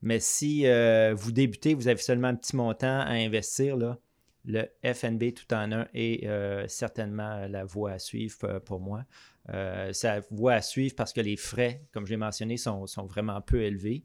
Mais 0.02 0.20
si 0.20 0.65
vous 1.13 1.32
débutez, 1.32 1.74
vous 1.74 1.88
avez 1.88 2.02
seulement 2.02 2.30
un 2.30 2.36
petit 2.36 2.56
montant 2.56 3.00
à 3.00 3.12
investir, 3.12 3.78
là, 3.78 3.98
le 4.45 4.65
FNB 4.84 5.34
tout 5.34 5.54
en 5.54 5.71
un 5.71 5.88
est 5.93 6.27
certainement 6.67 7.47
la 7.47 7.63
voie 7.63 7.91
à 7.91 7.99
suivre 7.99 8.60
pour 8.60 8.80
moi. 8.80 9.06
Euh, 9.49 9.91
ça 9.91 10.21
voie 10.30 10.54
à 10.54 10.62
suivre 10.62 10.95
parce 10.95 11.13
que 11.13 11.21
les 11.21 11.36
frais, 11.36 11.84
comme 11.91 12.06
j'ai 12.06 12.17
mentionné, 12.17 12.58
sont, 12.58 12.86
vraiment 13.08 13.41
peu 13.41 13.62
élevés. 13.62 14.04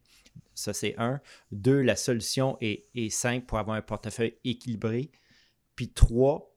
Ça, 0.54 0.72
c'est 0.72 0.94
un. 0.98 1.20
Deux, 1.52 1.80
la 1.82 1.96
solution 1.96 2.56
est, 2.60 3.10
simple 3.10 3.46
pour 3.46 3.58
avoir 3.58 3.76
un 3.76 3.82
portefeuille 3.82 4.36
équilibré. 4.44 5.10
Puis 5.74 5.90
trois, 5.90 6.55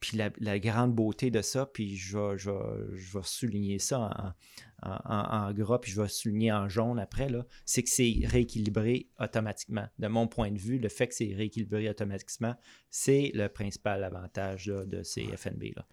puis 0.00 0.16
la, 0.16 0.58
grande 0.58 0.94
beauté 0.94 1.30
de 1.30 1.42
ça, 1.42 1.66
puis 1.66 1.96
je 1.96 2.18
vais, 2.18 2.36
je 2.36 3.18
souligner 3.22 3.78
ça 3.78 4.34
en, 4.82 5.52
gras, 5.52 5.78
puis 5.78 5.92
je 5.92 6.00
vais 6.00 6.08
souligner 6.08 6.50
en 6.52 6.68
jaune 6.68 6.98
après, 6.98 7.28
c'est 7.64 7.82
que 7.82 7.88
c'est 7.88 8.20
rééquilibré 8.24 9.08
automatiquement. 9.18 9.86
De 9.98 10.08
mon 10.08 10.28
point 10.28 10.50
de 10.50 10.58
vue, 10.58 10.78
le 10.78 10.88
fait 10.88 11.08
que 11.08 11.14
c'est 11.14 11.32
rééquilibré 11.34 11.88
automatiquement, 11.88 12.54
c'est 12.90 13.30
le 13.34 13.48
principal 13.48 14.04
avantage 14.04 14.66
de 14.66 15.02
ces 15.02 15.24
FNB-là. 15.24 15.86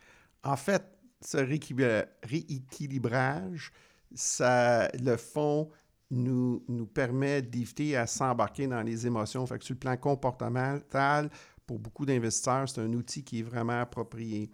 En 0.43 0.57
fait, 0.57 0.83
ce 1.21 1.37
rééquilibrage, 1.37 3.71
ça, 4.13 4.89
le 4.99 5.17
fond 5.17 5.69
nous, 6.11 6.63
nous 6.67 6.87
permet 6.87 7.41
d'éviter 7.41 7.95
à 7.95 8.07
s'embarquer 8.07 8.67
dans 8.67 8.81
les 8.81 9.05
émotions. 9.05 9.45
Fait 9.45 9.59
que 9.59 9.65
sur 9.65 9.75
le 9.75 9.79
plan 9.79 9.97
comportemental, 9.97 11.29
pour 11.69 11.77
beaucoup 11.77 12.03
d'investisseurs, 12.03 12.67
c'est 12.67 12.81
un 12.81 12.91
outil 12.93 13.23
qui 13.23 13.41
est 13.41 13.43
vraiment 13.43 13.79
approprié. 13.79 14.49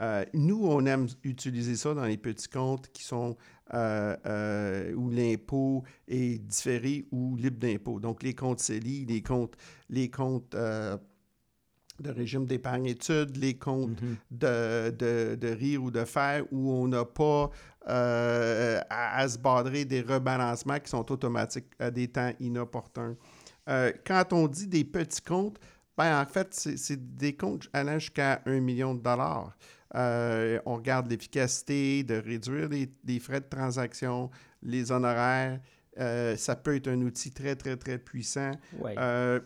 Euh, 0.00 0.24
nous, 0.34 0.64
on 0.64 0.86
aime 0.86 1.08
utiliser 1.24 1.74
ça 1.74 1.94
dans 1.94 2.04
les 2.04 2.16
petits 2.16 2.48
comptes 2.48 2.86
qui 2.92 3.02
sont 3.02 3.36
euh, 3.74 4.16
euh, 4.24 4.94
où 4.94 5.10
l'impôt 5.10 5.82
est 6.06 6.38
différé 6.38 7.06
ou 7.10 7.34
libre 7.34 7.58
d'impôt. 7.58 7.98
Donc, 7.98 8.22
les 8.22 8.36
comptes 8.36 8.60
CELI, 8.60 9.04
les 9.04 9.20
comptes, 9.20 9.54
les 9.88 10.08
comptes 10.10 10.52
de 10.52 11.00
régime 12.08 12.46
d'épargne 12.46 12.86
études, 12.86 13.36
les 13.36 13.54
comptes 13.54 14.00
mhm. 14.00 14.16
de, 14.30 15.34
de, 15.34 15.48
rire 15.48 15.82
ou 15.82 15.90
de 15.90 16.04
faire 16.04 16.44
où 16.52 16.70
on 16.70 16.86
n'a 16.86 17.04
pas 17.04 17.50
euh, 17.88 18.80
à, 18.88 19.28
se 19.28 19.38
badrer 19.38 19.84
des 19.84 20.02
rebalancements 20.02 20.78
qui 20.78 20.90
sont 20.90 21.10
automatiques 21.10 21.66
à 21.80 21.90
des 21.90 22.06
temps 22.06 22.30
inopportuns. 22.38 23.16
Quand 24.06 24.32
on 24.32 24.48
dit 24.48 24.66
des 24.66 24.84
petits 24.84 25.22
comptes, 25.22 25.60
ben, 26.00 26.20
en 26.20 26.26
fait, 26.26 26.54
c'est 26.54 27.16
des 27.16 27.34
comptes 27.34 27.68
allant 27.72 27.98
jusqu'à 27.98 28.42
un 28.46 28.60
million 28.60 28.94
de 28.94 29.00
dollars. 29.00 29.56
Euh, 29.94 30.60
on 30.66 30.76
regarde 30.76 31.10
l'efficacité 31.10 32.04
de 32.04 32.14
réduire 32.14 32.68
les, 32.68 33.18
frais 33.18 33.40
de 33.40 33.48
transaction, 33.48 34.30
les 34.62 34.92
honoraires, 34.92 35.60
ça 36.36 36.56
peut 36.56 36.76
être 36.76 36.88
un 36.88 37.02
outil 37.02 37.30
très, 37.30 37.54
très, 37.54 37.76
très 37.76 37.98
puissant. 37.98 38.52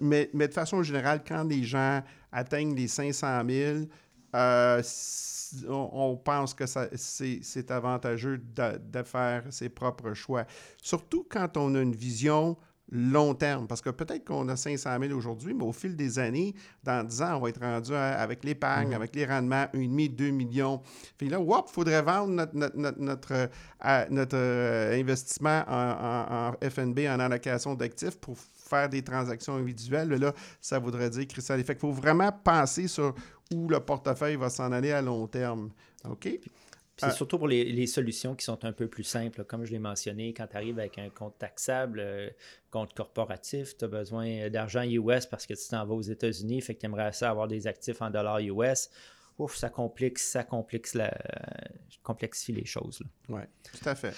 mais, 0.00 0.30
mais, 0.32 0.48
de 0.48 0.52
façon 0.52 0.82
générale, 0.82 1.22
quand 1.26 1.42
les 1.42 1.64
gens 1.64 2.02
atteignent 2.30 2.74
les 2.74 2.88
500 2.88 3.42
000, 3.48 3.78
euh, 4.34 4.82
on, 5.68 6.16
pense 6.16 6.54
que 6.54 6.64
c'est 6.66 7.70
avantageux 7.70 8.38
de, 8.38 9.02
faire 9.02 9.44
ses 9.50 9.68
propres 9.68 10.14
choix. 10.14 10.44
Surtout 10.82 11.26
quand 11.28 11.56
on 11.56 11.74
a 11.74 11.80
une 11.80 11.94
vision 11.94 12.56
long 12.90 13.34
terme, 13.34 13.66
parce 13.66 13.80
que 13.80 13.90
peut-être 13.90 14.24
qu'on 14.24 14.48
a 14.48 14.56
500 14.56 14.98
000 15.00 15.12
aujourd'hui, 15.14 15.54
mais 15.54 15.64
au 15.64 15.72
fil 15.72 15.96
des 15.96 16.18
années, 16.18 16.54
dans 16.82 17.04
10 17.04 17.22
ans, 17.22 17.36
on 17.36 17.40
va 17.40 17.48
être 17.48 17.60
rendu 17.60 17.94
avec 17.94 18.44
l'épargne, 18.44 18.90
mm-hmm. 18.90 18.96
avec 18.96 19.14
les 19.16 19.26
rendements, 19.26 19.64
1,5, 19.74 20.14
2 20.14 20.30
millions. 20.30 20.82
Puis 21.16 21.28
là, 21.28 21.38
il 21.40 21.72
faudrait 21.72 22.02
vendre 22.02 22.32
notre, 22.32 22.54
notre, 22.54 22.98
notre, 24.10 24.36
euh, 24.36 25.00
investissement 25.00 25.64
en, 25.66 26.52
en, 26.52 26.68
FNB, 26.68 27.00
en 27.08 27.20
allocation 27.20 27.74
d'actifs, 27.74 28.18
pour 28.18 28.36
faire 28.38 28.88
des 28.88 29.02
transactions 29.02 29.56
individuelles, 29.56 30.08
là, 30.08 30.32
ça 30.60 30.78
voudrait 30.78 31.10
dire 31.10 31.26
cristal. 31.26 31.62
Fait 31.64 31.74
qu'il 31.74 31.80
faut 31.80 31.92
vraiment 31.92 32.32
penser 32.32 32.88
sur 32.88 33.14
où 33.52 33.68
le 33.68 33.80
portefeuille 33.80 34.36
va 34.36 34.50
s'en 34.50 34.72
aller 34.72 34.92
à 34.92 35.02
long 35.02 35.26
terme. 35.26 35.70
OK? 36.08 36.28
C'est 36.96 37.06
euh, 37.06 37.10
surtout 37.10 37.38
pour 37.38 37.48
les, 37.48 37.86
solutions 37.86 38.34
qui 38.34 38.44
sont 38.44 38.64
un 38.64 38.72
peu 38.72 38.86
plus 38.86 39.02
simples. 39.02 39.44
Comme 39.44 39.64
je 39.64 39.72
l'ai 39.72 39.78
mentionné, 39.78 40.32
quand 40.32 40.46
tu 40.46 40.56
arrives 40.56 40.78
avec 40.78 40.98
un 40.98 41.10
compte 41.10 41.38
taxable, 41.38 42.00
euh, 42.00 42.30
compte 42.70 42.94
corporatif, 42.94 43.76
tu 43.76 43.84
as 43.84 43.88
besoin 43.88 44.48
d'argent 44.48 44.82
US 44.82 45.26
parce 45.26 45.46
que 45.46 45.54
tu 45.54 45.68
t'en 45.68 45.84
vas 45.84 45.94
aux 45.94 46.02
États-Unis, 46.02 46.60
fait 46.60 46.74
que 46.74 46.80
tu 46.80 46.86
aimerais 46.86 47.12
ça 47.12 47.30
avoir 47.30 47.48
des 47.48 47.66
actifs 47.66 48.00
en 48.00 48.10
dollars 48.10 48.38
US. 48.38 48.90
Ouf, 49.38 49.56
ça 49.56 49.68
complique, 49.68 50.18
ça 50.20 50.44
complique 50.44 50.94
la, 50.94 51.12
complexifie 52.04 52.52
les 52.52 52.64
choses. 52.64 53.02
Oui, 53.28 53.42
tout 53.64 53.88
à 53.88 53.96
fait. 53.96 54.14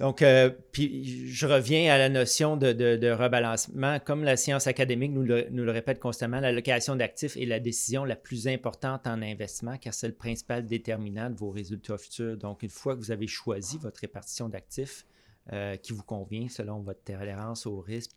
Donc, 0.00 0.22
euh, 0.22 0.50
puis 0.72 1.28
je 1.28 1.46
reviens 1.46 1.92
à 1.92 1.98
la 1.98 2.08
notion 2.08 2.56
de, 2.56 3.10
rebalancement. 3.12 4.00
Comme 4.00 4.24
la 4.24 4.36
science 4.36 4.66
académique 4.66 5.12
nous 5.12 5.22
le, 5.22 5.70
répète 5.70 6.00
constamment, 6.00 6.40
l'allocation 6.40 6.96
d'actifs 6.96 7.36
est 7.36 7.46
la 7.46 7.60
décision 7.60 8.04
la 8.04 8.16
plus 8.16 8.48
importante 8.48 9.06
en 9.06 9.22
investissement 9.22 9.76
car 9.78 9.94
c'est 9.94 10.08
le 10.08 10.14
principal 10.14 10.66
déterminant 10.66 11.30
de 11.30 11.36
vos 11.36 11.50
résultats 11.50 11.96
futurs. 11.96 12.36
Donc, 12.36 12.62
une 12.62 12.70
fois 12.70 12.94
que 12.94 13.00
vous 13.00 13.12
avez 13.12 13.28
choisi 13.28 13.78
votre 13.78 14.00
répartition 14.00 14.48
d'actifs 14.48 15.06
euh, 15.52 15.76
qui 15.76 15.92
vous 15.92 16.02
convient 16.02 16.48
selon 16.48 16.80
votre 16.80 17.04
tolérance 17.04 17.66
au 17.66 17.80
risque, 17.80 18.12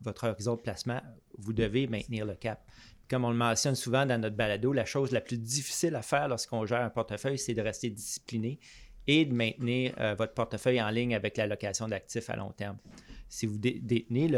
votre 0.00 0.28
horizon 0.28 0.56
de 0.56 0.60
placement, 0.60 1.00
vous 1.38 1.52
devez 1.52 1.86
maintenir 1.86 2.26
le 2.26 2.34
cap. 2.34 2.66
Comme 3.08 3.24
on 3.24 3.30
le 3.30 3.36
mentionne 3.36 3.74
souvent 3.74 4.06
dans 4.06 4.20
notre 4.20 4.36
balado, 4.36 4.72
la 4.72 4.86
chose 4.86 5.12
la 5.12 5.20
plus 5.20 5.36
difficile 5.36 5.94
à 5.94 6.02
faire 6.02 6.28
lorsqu'on 6.28 6.64
gère 6.64 6.80
un 6.80 6.90
portefeuille, 6.90 7.38
c'est 7.38 7.54
de 7.54 7.60
rester 7.60 7.90
discipliné 7.90 8.58
et 9.06 9.24
de 9.24 9.34
maintenir 9.34 9.94
euh, 9.98 10.14
votre 10.14 10.34
portefeuille 10.34 10.80
en 10.80 10.90
ligne 10.90 11.14
avec 11.14 11.36
l'allocation 11.36 11.88
d'actifs 11.88 12.30
à 12.30 12.36
long 12.36 12.52
terme. 12.52 12.78
Si 13.28 13.46
vous 13.46 13.56
détenez 13.56 14.28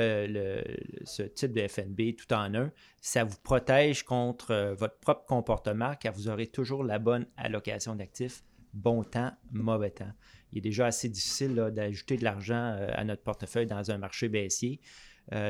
ce 1.04 1.22
type 1.24 1.52
de 1.52 1.66
FNB 1.66 2.14
tout 2.16 2.32
en 2.32 2.54
un, 2.54 2.70
ça 3.00 3.24
vous 3.24 3.36
protège 3.42 4.04
contre 4.04 4.52
euh, 4.52 4.74
votre 4.74 4.98
propre 4.98 5.26
comportement 5.26 5.94
car 5.98 6.12
vous 6.12 6.28
aurez 6.28 6.46
toujours 6.46 6.84
la 6.84 7.00
bonne 7.00 7.26
allocation 7.36 7.96
d'actifs, 7.96 8.44
bon 8.72 9.02
temps, 9.02 9.32
mauvais 9.50 9.90
temps. 9.90 10.12
Il 10.52 10.58
est 10.58 10.62
déjà 10.62 10.86
assez 10.86 11.08
difficile 11.08 11.54
d'ajouter 11.72 12.16
de 12.16 12.24
l'argent 12.24 12.76
euh, 12.78 12.88
à 12.94 13.04
notre 13.04 13.22
portefeuille 13.22 13.66
dans 13.66 13.90
un 13.90 13.98
marché 13.98 14.28
baissier. 14.28 14.80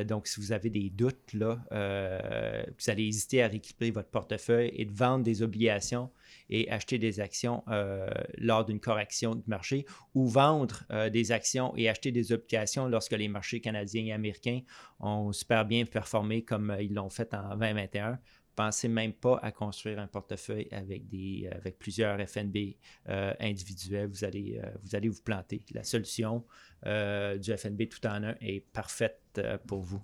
donc, 0.07 0.27
si 0.29 0.40
vous 0.40 0.53
avez 0.53 0.70
des 0.70 0.88
doutes, 0.88 1.35
vous 1.35 2.90
allez 2.90 3.07
hésiter 3.07 3.42
à 3.42 3.48
rééquilibrer 3.48 3.90
votre 3.90 4.09
portefeuille 4.09 4.70
et 4.72 4.87
de 4.87 4.92
vendre 4.92 5.24
des 5.24 5.42
obligations 5.42 6.11
et 6.51 6.71
acheter 6.71 6.99
des 6.99 7.21
actions 7.21 7.63
euh, 7.69 8.09
lors 8.39 8.65
d'une 8.65 8.81
correction 8.81 9.35
du 9.35 9.45
marché 9.47 9.87
ou 10.15 10.27
vendre 10.27 10.85
euh, 10.91 11.11
des 11.11 11.33
actions 11.33 11.73
et 11.77 11.89
acheter 11.89 12.13
des 12.13 12.33
obligations 12.33 12.89
lorsque 12.89 13.13
les 13.13 13.29
marchés 13.29 13.61
canadiens 13.61 14.05
et 14.07 14.13
américains 14.13 14.61
ont 15.01 15.33
super 15.33 15.65
bien 15.65 15.85
performé 15.85 16.43
comme 16.43 16.71
euh, 16.71 16.83
ils 16.83 16.95
l'ont 16.95 17.11
fait 17.11 17.33
en 17.35 17.57
2021 17.57 18.19
pensez 18.57 18.87
même 18.87 19.13
pas 19.13 19.41
à 19.43 19.51
construire 19.51 19.99
un 19.99 20.07
portefeuille 20.07 20.69
avec, 20.71 21.09
des, 21.09 21.51
avec 21.51 21.77
plusieurs 21.77 22.17
FNB 22.21 22.77
individuels. 23.41 24.07
Vous 24.07 24.23
allez, 24.23 24.61
vous 24.85 24.95
allez 24.95 25.09
vous 25.09 25.23
planter. 25.25 25.61
La 25.73 25.83
solution 25.83 26.45
du 26.85 27.57
FNB 27.57 27.89
tout 27.89 28.07
en 28.07 28.23
un 28.23 28.37
est 28.41 28.61
parfaite 28.73 29.41
pour 29.67 29.81
vous. 29.81 30.01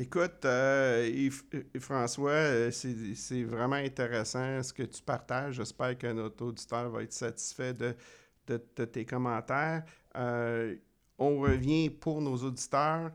Écoute, 0.00 0.44
euh, 0.44 1.28
François, 1.80 2.30
euh, 2.30 2.70
c'est 2.70 3.42
vraiment 3.42 3.74
intéressant 3.74 4.62
ce 4.62 4.72
que 4.72 4.84
tu 4.84 5.02
partages. 5.02 5.56
J'espère 5.56 5.98
que 5.98 6.06
notre 6.06 6.44
auditeur 6.44 6.88
va 6.88 7.02
être 7.02 7.12
satisfait 7.12 7.74
de, 7.74 7.96
tes 8.84 9.04
commentaires. 9.04 9.82
Euh, 10.14 10.76
on 11.18 11.40
revient 11.40 11.90
pour 11.90 12.20
nos 12.20 12.36
auditeurs, 12.36 13.10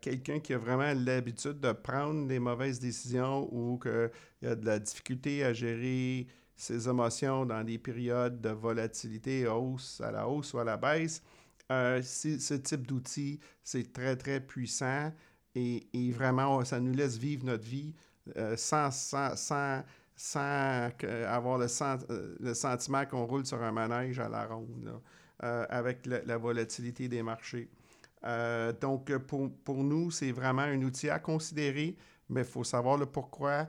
quelqu'un 0.00 0.40
qui 0.40 0.54
a 0.54 0.58
vraiment 0.58 0.98
l'habitude 0.98 1.60
de 1.60 1.72
prendre 1.72 2.26
des 2.26 2.38
mauvaises 2.38 2.80
décisions 2.80 3.46
ou 3.52 3.78
qu'il 3.78 4.48
a 4.48 4.54
de 4.54 4.64
la 4.64 4.78
difficulté 4.78 5.44
à 5.44 5.52
gérer 5.52 6.26
ses 6.56 6.88
émotions 6.88 7.44
dans 7.44 7.62
des 7.62 7.76
périodes 7.76 8.40
de 8.40 8.48
volatilité 8.48 9.46
hausse, 9.46 10.00
à 10.00 10.10
la 10.10 10.26
hausse 10.26 10.54
ou 10.54 10.58
à 10.58 10.64
la 10.64 10.78
baisse. 10.78 11.22
ce 11.68 12.54
type 12.54 12.86
d'outil, 12.86 13.40
c'est 13.62 13.92
très, 13.92 14.16
très 14.16 14.40
puissant. 14.40 15.12
Et, 15.54 16.10
vraiment, 16.12 16.64
ça 16.64 16.80
nous 16.80 16.92
laisse 16.92 17.16
vivre 17.16 17.44
notre 17.44 17.64
vie 17.64 17.94
euh, 18.36 18.56
sans, 18.56 18.90
sans, 18.90 19.82
avoir 21.26 21.58
le, 21.58 21.66
euh, 22.10 22.36
le 22.40 22.54
sentiment 22.54 23.04
qu'on 23.06 23.24
roule 23.24 23.46
sur 23.46 23.62
un 23.62 23.72
manège 23.72 24.18
à 24.18 24.28
la 24.28 24.46
ronde, 24.46 25.00
euh, 25.42 25.66
avec 25.68 26.06
la, 26.06 26.36
volatilité 26.38 27.08
des 27.08 27.22
marchés. 27.22 27.68
donc, 28.80 29.16
pour, 29.18 29.52
pour 29.64 29.84
nous, 29.84 30.10
c'est 30.10 30.32
vraiment 30.32 30.62
un 30.62 30.82
outil 30.82 31.08
à 31.08 31.18
considérer, 31.18 31.96
mais 32.28 32.40
il 32.40 32.46
faut 32.46 32.64
savoir 32.64 32.96
le 32.96 33.06
pourquoi 33.06 33.68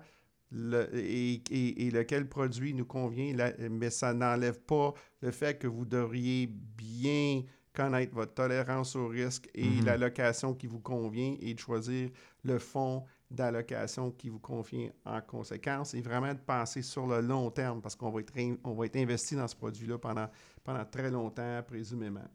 le, 0.52 0.90
et, 0.94 1.42
et, 1.86 1.92
lequel 1.92 2.30
produit 2.30 2.74
nous 2.74 2.86
convient, 2.86 3.36
mais 3.70 3.90
ça 3.90 4.14
n'enlève 4.14 4.60
pas 4.60 4.94
le 5.22 5.32
fait 5.32 5.58
que 5.58 5.68
vous 5.68 5.86
devriez 5.86 6.48
bien 6.48 7.44
connaître 7.76 8.14
votre 8.14 8.34
tolérance 8.34 8.96
au 8.96 9.08
risque 9.08 9.50
et 9.54 9.80
Mhm. 9.80 9.86
l'allocation 9.86 10.54
qui 10.54 10.68
vous 10.68 10.80
convient 10.80 11.36
et 11.40 11.54
de 11.54 11.60
choisir 11.60 12.10
le 12.44 12.60
fonds 12.60 13.04
d'allocation 13.32 14.12
qui 14.12 14.30
vous 14.30 14.40
convient 14.40 14.90
en 15.06 15.20
conséquence 15.22 15.94
et 15.94 16.02
vraiment 16.02 16.34
de 16.34 16.40
penser 16.40 16.82
sur 16.82 17.08
le 17.08 17.22
long 17.22 17.50
terme 17.52 17.82
parce 17.82 17.96
qu'on 17.96 18.12
va 18.12 18.22
être, 18.22 18.34
on 18.64 18.74
va 18.74 18.86
être 18.86 18.96
investi 18.96 19.36
dans 19.36 19.48
ce 19.48 19.56
produit-là 19.56 19.98
pendant, 19.98 20.30
pendant 20.64 20.86
très 20.86 21.10
longtemps, 21.10 21.62
présumément. 21.68 22.28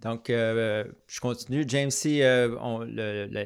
Donc, 0.00 0.28
euh, 0.28 0.84
je 1.06 1.18
continue. 1.20 1.64
James, 1.66 1.90
si 1.90 2.22
euh, 2.22 2.48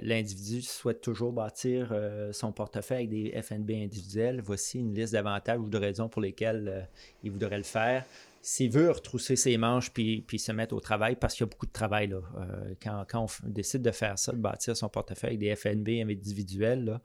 l'individu 0.03 0.61
souhaite 0.63 1.01
toujours 1.01 1.33
bâtir 1.33 1.91
euh, 1.93 2.33
son 2.33 2.51
portefeuille 2.51 2.97
avec 2.97 3.11
des 3.11 3.43
FNB 3.43 3.71
individuels, 3.71 4.41
voici 4.43 4.81
une 4.81 4.93
liste 4.93 5.13
d'avantages 5.13 5.61
ou 5.61 5.69
de 5.69 5.79
raisons 5.79 6.09
pour 6.09 6.21
lesquelles 6.21 6.89
il 7.23 7.31
voudrait 7.31 7.59
le 7.59 7.63
faire. 7.63 8.05
S'il 8.51 8.71
veut 8.71 8.91
retrousser 8.91 9.37
ses 9.37 9.59
manches 9.59 9.93
puis, 9.93 10.25
se 10.39 10.53
mettre 10.53 10.75
au 10.75 10.81
travail, 10.81 11.17
parce 11.17 11.35
qu'il 11.35 11.43
y 11.43 11.47
a 11.47 11.51
beaucoup 11.51 11.67
de 11.67 11.73
travail, 11.73 12.15
euh, 12.15 12.75
quand, 12.83 13.05
on 13.15 13.27
décide 13.47 13.83
de 13.83 13.91
faire 13.91 14.19
ça, 14.19 14.33
de 14.33 14.39
bâtir 14.39 14.75
son 14.75 14.89
portefeuille 14.89 15.37
avec 15.37 15.41
des 15.41 15.55
FNB 15.55 16.11
individuels, 16.11 16.99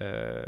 euh, 0.00 0.44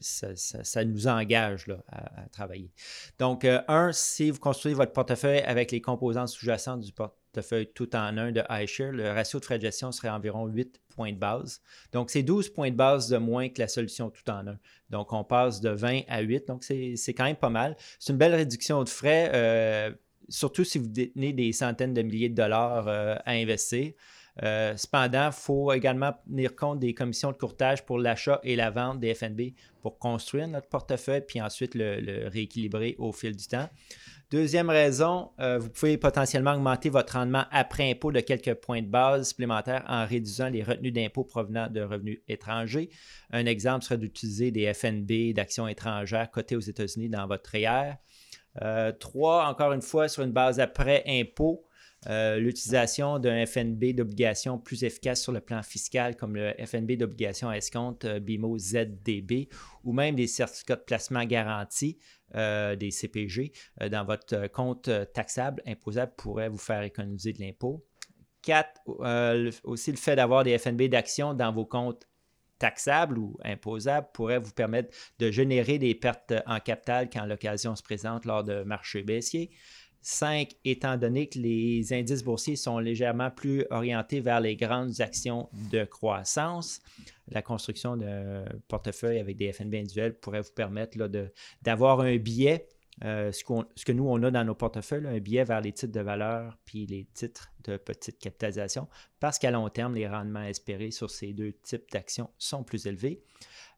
ça, 0.00 0.84
nous 0.84 1.06
engage 1.06 1.66
à, 1.88 2.28
travailler. 2.32 2.72
Donc, 3.18 3.44
euh, 3.44 3.60
un, 3.68 3.92
si 3.92 4.30
vous 4.30 4.40
construisez 4.40 4.74
votre 4.74 4.92
portefeuille 4.92 5.40
avec 5.40 5.70
les 5.70 5.80
composantes 5.80 6.28
sous-jacentes 6.28 6.80
du 6.80 6.92
portefeuille 6.92 7.70
tout 7.72 7.94
en 7.94 8.18
un 8.18 8.32
de 8.32 8.42
iShare, 8.50 8.90
le 8.90 9.10
ratio 9.10 9.38
de 9.38 9.44
frais 9.44 9.58
de 9.58 9.62
gestion 9.62 9.92
serait 9.92 10.08
environ 10.08 10.46
8 10.46 10.80
points 10.88 11.12
de 11.12 11.18
base. 11.18 11.60
Donc, 11.92 12.10
c'est 12.10 12.24
12 12.24 12.48
points 12.50 12.70
de 12.70 12.76
base 12.76 13.08
de 13.08 13.18
moins 13.18 13.48
que 13.48 13.60
la 13.60 13.68
solution 13.68 14.10
tout 14.10 14.28
en 14.30 14.48
un. 14.48 14.58
Donc, 14.90 15.12
on 15.12 15.22
passe 15.22 15.60
de 15.60 15.70
20 15.70 16.00
à 16.08 16.20
8. 16.20 16.48
Donc, 16.48 16.64
c'est 16.64 17.14
quand 17.16 17.24
même 17.24 17.36
pas 17.36 17.50
mal. 17.50 17.76
C'est 18.00 18.12
une 18.12 18.18
belle 18.18 18.34
réduction 18.34 18.82
de 18.82 18.88
frais, 18.88 19.30
euh, 19.32 19.92
surtout 20.28 20.64
si 20.64 20.78
vous 20.78 20.88
détenez 20.88 21.32
des 21.32 21.52
centaines 21.52 21.94
de 21.94 22.02
milliers 22.02 22.30
de 22.30 22.34
dollars 22.34 22.88
à 22.88 23.30
investir. 23.30 23.92
Euh, 24.42 24.76
cependant, 24.76 25.26
il 25.26 25.32
faut 25.32 25.72
également 25.72 26.12
tenir 26.26 26.54
compte 26.54 26.78
des 26.78 26.94
commissions 26.94 27.32
de 27.32 27.36
courtage 27.36 27.84
pour 27.84 27.98
l'achat 27.98 28.40
et 28.44 28.56
la 28.56 28.70
vente 28.70 29.00
des 29.00 29.14
FNB 29.14 29.52
pour 29.82 29.98
construire 29.98 30.48
notre 30.48 30.68
portefeuille, 30.68 31.22
puis 31.26 31.40
ensuite 31.40 31.74
le, 31.74 32.28
rééquilibrer 32.28 32.94
au 32.98 33.12
fil 33.12 33.34
du 33.34 33.46
temps. 33.46 33.68
Deuxième 34.30 34.68
raison, 34.68 35.30
euh, 35.40 35.58
vous 35.58 35.70
pouvez 35.70 35.96
potentiellement 35.96 36.52
augmenter 36.52 36.90
votre 36.90 37.14
rendement 37.14 37.44
après 37.50 37.90
impôt 37.90 38.12
de 38.12 38.20
quelques 38.20 38.54
points 38.54 38.82
de 38.82 38.86
base 38.86 39.28
supplémentaires 39.28 39.84
en 39.88 40.04
réduisant 40.04 40.50
les 40.50 40.62
retenues 40.62 40.92
d'impôt 40.92 41.24
provenant 41.24 41.68
de 41.68 41.80
revenus 41.80 42.20
étrangers. 42.28 42.90
Un 43.30 43.46
exemple 43.46 43.84
serait 43.84 43.96
d'utiliser 43.96 44.50
des 44.50 44.72
FNB 44.74 45.32
d'actions 45.34 45.66
étrangères 45.66 46.30
cotées 46.30 46.56
aux 46.56 46.60
États-Unis 46.60 47.08
dans 47.08 47.26
votre 47.26 47.50
REER. 47.50 47.94
Euh, 48.62 48.92
trois, 48.92 49.46
encore 49.46 49.72
une 49.72 49.82
fois, 49.82 50.08
sur 50.08 50.22
une 50.22 50.32
base 50.32 50.60
après 50.60 51.04
impôt, 51.06 51.64
euh, 52.06 52.38
l'utilisation 52.38 53.18
d'un 53.18 53.44
FNB 53.44 53.92
d'obligation 53.92 54.58
plus 54.58 54.84
efficace 54.84 55.20
sur 55.20 55.32
le 55.32 55.40
plan 55.40 55.62
fiscal, 55.62 56.16
comme 56.16 56.36
le 56.36 56.52
FNB 56.64 56.92
d'obligation 56.92 57.50
escompte 57.50 58.04
euh, 58.04 58.20
BIMO 58.20 58.56
ZDB, 58.56 59.48
ou 59.84 59.92
même 59.92 60.14
des 60.14 60.28
certificats 60.28 60.76
de 60.76 60.82
placement 60.82 61.24
garantis, 61.24 61.98
euh, 62.34 62.76
des 62.76 62.90
CPG, 62.90 63.52
euh, 63.80 63.88
dans 63.88 64.04
votre 64.04 64.46
compte 64.48 64.88
taxable, 65.12 65.62
imposable, 65.66 66.12
pourrait 66.16 66.48
vous 66.48 66.58
faire 66.58 66.82
économiser 66.82 67.32
de 67.32 67.40
l'impôt. 67.40 67.84
Quatre, 68.42 68.80
euh, 69.00 69.34
le- 69.34 69.50
aussi 69.64 69.90
le 69.90 69.96
fait 69.96 70.14
d'avoir 70.14 70.44
des 70.44 70.56
FNB 70.56 70.88
d'action 70.88 71.34
dans 71.34 71.52
vos 71.52 71.66
comptes 71.66 72.06
taxables 72.58 73.18
ou 73.18 73.38
imposables 73.44 74.08
pourrait 74.12 74.38
vous 74.38 74.52
permettre 74.52 74.94
de 75.18 75.30
générer 75.30 75.78
des 75.78 75.94
pertes 75.94 76.34
en 76.46 76.58
capital 76.60 77.08
quand 77.08 77.24
l'occasion 77.24 77.76
se 77.76 77.82
présente 77.82 78.24
lors 78.24 78.42
de 78.44 78.62
marchés 78.64 79.02
baissiers. 79.02 79.50
5. 80.00 80.54
Étant 80.64 80.96
donné 80.96 81.28
que 81.28 81.38
les 81.38 81.92
indices 81.92 82.22
boursiers 82.22 82.56
sont 82.56 82.78
légèrement 82.78 83.30
plus 83.30 83.64
orientés 83.70 84.20
vers 84.20 84.40
les 84.40 84.56
grandes 84.56 85.00
actions 85.00 85.48
de 85.70 85.84
croissance, 85.84 86.80
la 87.28 87.42
construction 87.42 87.96
d'un 87.96 88.44
portefeuille 88.68 89.18
avec 89.18 89.36
des 89.36 89.52
FNB 89.52 89.74
individuels 89.74 90.18
pourrait 90.18 90.40
vous 90.40 90.52
permettre 90.54 90.96
d'avoir 91.62 92.00
un 92.00 92.16
billet, 92.16 92.66
euh, 93.04 93.30
ce, 93.32 93.44
que 93.84 93.92
nous, 93.92 94.08
on 94.08 94.22
a 94.22 94.30
dans 94.30 94.44
nos 94.44 94.54
portefeuilles, 94.54 95.06
un 95.06 95.18
billet 95.18 95.44
vers 95.44 95.60
les 95.60 95.72
titres 95.72 95.92
de 95.92 96.00
valeur 96.00 96.58
puis 96.64 96.86
les 96.86 97.06
titres 97.14 97.52
de 97.64 97.76
petite 97.76 98.18
capitalisation, 98.18 98.88
parce 99.20 99.38
qu'à 99.38 99.50
long 99.50 99.68
terme, 99.68 99.94
les 99.94 100.08
rendements 100.08 100.42
espérés 100.42 100.90
sur 100.90 101.10
ces 101.10 101.32
deux 101.32 101.52
types 101.52 101.90
d'actions 101.92 102.30
sont 102.38 102.64
plus 102.64 102.86
élevés. 102.86 103.22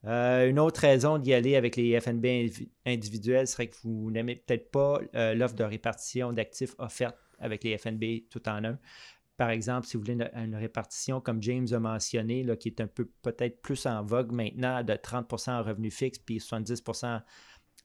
Euh, 0.06 0.48
une 0.48 0.58
autre 0.58 0.80
raison 0.80 1.18
d'y 1.18 1.34
aller 1.34 1.56
avec 1.56 1.76
les 1.76 2.00
FNB 2.00 2.50
individuels 2.86 3.46
serait 3.46 3.68
que 3.68 3.76
vous 3.82 4.10
n'aimez 4.10 4.36
peut-être 4.36 4.70
pas 4.70 5.00
euh, 5.14 5.34
l'offre 5.34 5.54
de 5.54 5.64
répartition 5.64 6.32
d'actifs 6.32 6.74
offerte 6.78 7.16
avec 7.38 7.64
les 7.64 7.76
FNB 7.76 8.28
tout 8.30 8.48
en 8.48 8.64
un. 8.64 8.78
Par 9.36 9.50
exemple, 9.50 9.86
si 9.86 9.96
vous 9.96 10.02
voulez 10.02 10.18
une, 10.34 10.54
répartition, 10.54 11.22
comme 11.22 11.42
James 11.42 11.66
a 11.72 11.78
mentionné, 11.78 12.46
qui 12.58 12.68
est 12.68 12.80
un 12.82 12.86
peu 12.86 13.10
peut-être 13.22 13.62
plus 13.62 13.86
en 13.86 14.02
vogue 14.02 14.32
maintenant, 14.32 14.84
de 14.84 14.92
30% 14.92 15.50
en 15.50 15.62
revenus 15.62 15.94
fixes 15.94 16.18
puis 16.18 16.40
70 16.40 16.82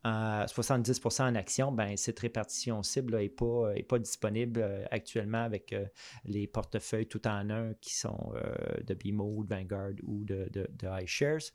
en, 0.06 0.46
70% 0.46 1.24
en 1.24 1.36
actions, 1.36 1.72
ben, 1.72 1.98
cette 1.98 2.20
répartition 2.20 2.84
cible 2.84 3.18
n'est 3.18 3.30
pas, 3.30 3.72
est 3.76 3.84
pas 3.84 4.00
disponible 4.00 4.62
euh, 4.64 4.86
actuellement 4.92 5.44
avec 5.44 5.74
euh, 5.74 5.86
les 6.26 6.48
portefeuilles 6.48 7.08
tout 7.08 7.28
en 7.28 7.50
un 7.50 7.74
qui 7.82 7.96
sont 7.96 8.34
euh, 8.36 8.56
de 8.86 8.94
BMO, 8.94 9.44
de 9.44 9.50
Vanguard 9.54 9.94
ou 10.04 10.24
de, 10.24 10.48
de, 10.52 10.70
de 10.78 11.04
iShares. 11.04 11.52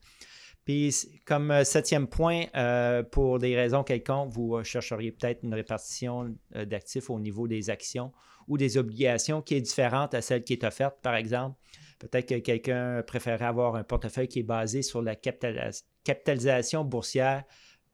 Puis, 0.65 0.95
comme 1.25 1.51
euh, 1.51 1.65
septième 1.65 2.07
point, 2.07 2.45
euh, 2.57 3.03
pour 3.03 3.39
des 3.39 3.57
raisons 3.57 3.83
quelconques, 3.83 4.33
vous 4.33 4.57
euh, 4.57 4.65
chercheriez 4.65 5.13
peut-être 5.13 5.43
une 5.45 5.55
répartition 5.55 6.35
euh, 6.55 6.65
d'actifs 6.65 7.09
au 7.09 7.19
niveau 7.19 7.49
des 7.49 7.71
actions 7.71 8.13
ou 8.49 8.59
des 8.59 8.77
obligations 8.77 9.43
qui 9.43 9.55
est 9.55 9.61
différente 9.61 10.13
à 10.13 10.23
celle 10.23 10.43
qui 10.43 10.55
est 10.55 10.65
offerte, 10.65 10.97
par 11.03 11.15
exemple. 11.15 11.57
Peut-être 11.99 12.29
que 12.29 12.39
quelqu'un 12.39 13.03
préférerait 13.07 13.45
avoir 13.45 13.77
un 13.77 13.85
portefeuille 13.85 14.29
qui 14.29 14.41
est 14.41 14.45
basé 14.45 14.83
sur 14.83 15.03
la 15.03 15.15
capitalis- 15.15 15.85
capitalisation 16.03 16.85
boursière 16.85 17.45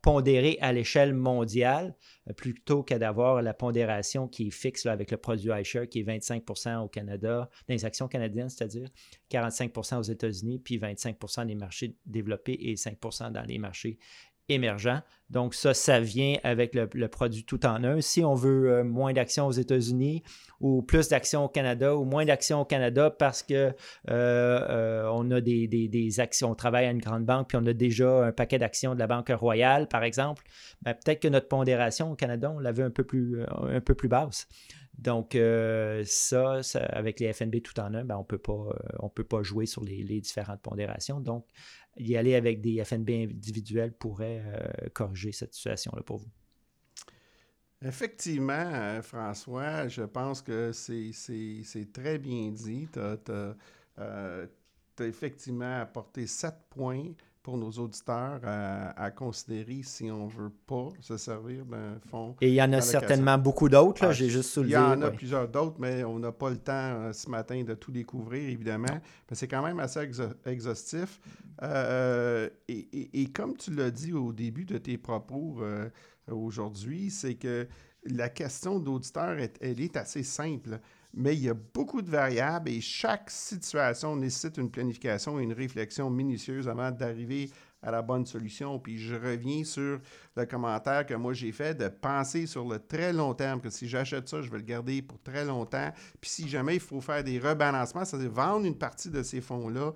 pondérée 0.02 0.58
à 0.60 0.72
l'échelle 0.72 1.14
mondiale, 1.14 1.96
euh, 2.28 2.32
plutôt 2.32 2.82
que 2.82 2.94
d'avoir 2.94 3.42
la 3.42 3.54
pondération 3.54 4.28
qui 4.28 4.48
est 4.48 4.50
fixe 4.50 4.86
avec 4.86 5.10
le 5.10 5.16
produit 5.16 5.50
iShare, 5.52 5.88
qui 5.88 6.00
est 6.00 6.04
25% 6.04 6.78
au 6.84 6.88
Canada, 6.88 7.50
dans 7.68 7.74
les 7.74 7.84
actions 7.84 8.08
canadiennes, 8.08 8.48
c'est-à-dire 8.48 8.88
45% 9.30 9.98
aux 9.98 10.02
États-Unis, 10.02 10.58
puis 10.58 10.78
25% 10.78 11.46
des 11.46 11.54
marchés 11.54 11.96
développés 12.06 12.56
et 12.70 12.74
5% 12.74 13.32
dans 13.32 13.42
les 13.42 13.58
marchés 13.58 13.98
émergents. 14.48 15.00
Donc 15.28 15.54
ça, 15.54 15.74
ça 15.74 15.98
vient 15.98 16.36
avec 16.44 16.74
le, 16.74 17.08
produit 17.08 17.44
tout 17.44 17.66
en 17.66 17.82
un. 17.82 18.00
Si 18.00 18.24
on 18.24 18.34
veut 18.34 18.70
euh, 18.70 18.84
moins 18.84 19.12
d'actions 19.12 19.46
aux 19.46 19.52
États-Unis 19.52 20.22
ou 20.60 20.82
plus 20.82 21.08
d'actions 21.08 21.44
au 21.44 21.48
Canada 21.48 21.96
ou 21.96 22.04
moins 22.04 22.24
d'actions 22.24 22.60
au 22.60 22.64
Canada 22.64 23.10
parce 23.10 23.42
que 23.42 23.54
euh, 23.54 23.72
euh, 24.08 25.30
a 25.30 25.40
des, 25.40 25.66
des- 25.66 26.20
actions, 26.20 26.52
on 26.52 26.54
travaille 26.54 26.86
à 26.86 26.90
une 26.90 27.00
grande 27.00 27.24
banque, 27.24 27.48
puis 27.48 27.58
on 27.60 27.66
a 27.66 27.72
déjà 27.72 28.26
un 28.26 28.32
paquet 28.32 28.58
d'actions 28.58 28.94
de 28.94 29.00
la 29.00 29.06
Banque 29.06 29.28
Royale, 29.28 29.88
par 29.88 30.04
exemple, 30.04 30.44
ben, 30.82 30.94
peut-être 30.94 31.20
que 31.20 31.28
notre 31.28 31.48
pondération 31.48 32.12
au 32.12 32.14
Canada, 32.14 32.50
on 32.54 32.60
l'avait 32.60 32.84
un 32.84 32.90
peu 32.90 33.04
plus, 33.04 33.42
un 33.44 33.80
peu 33.80 33.94
plus 33.94 34.08
basse. 34.08 34.46
Donc, 34.98 35.36
ça, 36.04 36.60
avec 36.90 37.20
les 37.20 37.32
FNB 37.32 37.60
tout 37.62 37.78
en 37.80 37.92
un, 37.92 38.04
ben, 38.04 38.16
on 38.16 38.26
on 39.00 39.08
peut 39.10 39.24
pas 39.24 39.42
jouer 39.42 39.66
sur 39.66 39.84
les, 39.84 40.02
les 40.04 40.20
différentes 40.20 40.62
pondérations. 40.62 41.20
Donc, 41.20 41.44
y 41.98 42.16
aller 42.16 42.34
avec 42.34 42.60
des 42.60 42.82
FNB 42.84 43.10
individuels 43.10 43.92
pourrait 43.92 44.42
euh, 44.46 44.88
corriger 44.92 45.32
cette 45.32 45.54
situation-là 45.54 46.02
pour 46.02 46.18
vous. 46.18 46.28
Effectivement, 47.82 48.52
euh, 48.72 49.02
François, 49.02 49.86
je 49.88 50.02
pense 50.02 50.40
que 50.42 50.72
c'est- 50.72 51.92
très 51.92 52.18
bien 52.18 52.50
dit. 52.50 52.88
Tu 52.92 52.98
as, 52.98 54.46
effectivement 55.00 55.80
apporté 55.80 56.26
sept 56.26 56.54
points 56.70 57.12
pour 57.46 57.56
nos 57.56 57.70
auditeurs 57.70 58.40
à, 58.42 58.90
à 59.00 59.12
considérer 59.12 59.82
si 59.84 60.10
on 60.10 60.26
ne 60.26 60.30
veut 60.32 60.52
pas 60.66 60.88
se 61.00 61.16
servir 61.16 61.64
d'un 61.64 61.96
fonds. 62.10 62.34
Et 62.40 62.48
il 62.48 62.54
y 62.54 62.60
en 62.60 62.72
a 62.72 62.80
certainement 62.80 63.38
beaucoup 63.38 63.68
d'autres. 63.68 64.04
Ah, 64.06 64.10
J'ai 64.12 64.28
juste 64.28 64.48
Il 64.50 64.52
soulevé. 64.52 64.72
y 64.72 64.76
en 64.76 65.00
a 65.00 65.06
ouais. 65.10 65.12
plusieurs 65.14 65.46
d'autres, 65.46 65.76
mais 65.78 66.02
on 66.02 66.18
n'a 66.18 66.32
pas 66.32 66.50
le 66.50 66.56
temps 66.58 66.72
euh, 66.72 67.12
ce 67.12 67.30
matin 67.30 67.62
de 67.62 67.74
tout 67.74 67.92
découvrir, 67.92 68.48
évidemment. 68.48 68.88
Mais 69.30 69.36
c'est 69.36 69.46
quand 69.46 69.62
même 69.62 69.78
assez 69.78 70.00
exhaustif. 70.44 71.20
Euh, 71.62 72.50
et, 72.66 72.88
et- 72.92 73.22
et 73.22 73.26
comme 73.30 73.56
tu 73.56 73.70
l'as 73.72 73.92
dit 73.92 74.12
au 74.12 74.32
début 74.32 74.64
de 74.64 74.78
tes 74.78 74.98
propos 74.98 75.58
euh, 75.60 75.88
aujourd'hui, 76.28 77.10
c'est 77.10 77.34
que 77.36 77.68
la 78.06 78.28
question 78.28 78.80
d'auditeur, 78.80 79.36
elle 79.60 79.80
est 79.80 79.96
assez 79.96 80.24
simple. 80.24 80.80
Mais 81.18 81.34
il 81.34 81.44
y 81.44 81.48
a 81.48 81.54
beaucoup 81.54 82.02
de 82.02 82.10
variables 82.10 82.68
et 82.68 82.82
chaque 82.82 83.30
situation 83.30 84.14
nécessite 84.14 84.58
une 84.58 84.70
planification 84.70 85.40
et 85.40 85.44
une 85.44 85.54
réflexion 85.54 86.10
minutieuse 86.10 86.68
avant 86.68 86.90
d'arriver 86.90 87.50
à 87.82 87.90
la 87.90 88.02
bonne 88.02 88.26
solution. 88.26 88.78
Puis 88.78 88.98
je 88.98 89.14
reviens 89.14 89.64
sur 89.64 89.98
le 90.36 90.44
commentaire 90.44 91.06
que 91.06 91.14
moi 91.14 91.32
j'ai 91.32 91.52
fait 91.52 91.74
de 91.74 91.88
penser 91.88 92.46
sur 92.46 92.68
le 92.68 92.78
très 92.78 93.14
long 93.14 93.32
terme, 93.32 93.62
que 93.62 93.70
si 93.70 93.88
j'achète 93.88 94.28
ça, 94.28 94.42
je 94.42 94.50
vais 94.50 94.58
le 94.58 94.64
garder 94.64 95.00
pour 95.00 95.18
très 95.22 95.46
longtemps. 95.46 95.90
Puis 96.20 96.30
si 96.30 96.48
jamais 96.50 96.74
il 96.74 96.80
faut 96.80 97.00
faire 97.00 97.24
des 97.24 97.38
rebalancements, 97.38 98.04
c'est-à-dire 98.04 98.30
vendre 98.30 98.66
une 98.66 98.76
partie 98.76 99.08
de 99.08 99.22
ces 99.22 99.40
fonds-là 99.40 99.92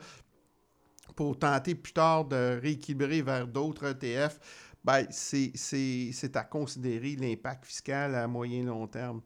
pour 1.17 1.39
tenter 1.39 1.75
plus 1.75 1.93
tard 1.93 2.25
de 2.25 2.59
rééquilibrer 2.63 3.21
vers 3.21 3.47
d'autres 3.47 3.89
ETF, 3.89 4.39
ben, 4.83 5.05
c'est 5.11 6.37
à 6.37 6.45
considérer 6.45 7.15
l'impact 7.17 7.67
fiscal 7.67 8.15
à 8.15 8.27
moyen 8.27 8.65
long 8.65 8.87
terme. 8.87 9.21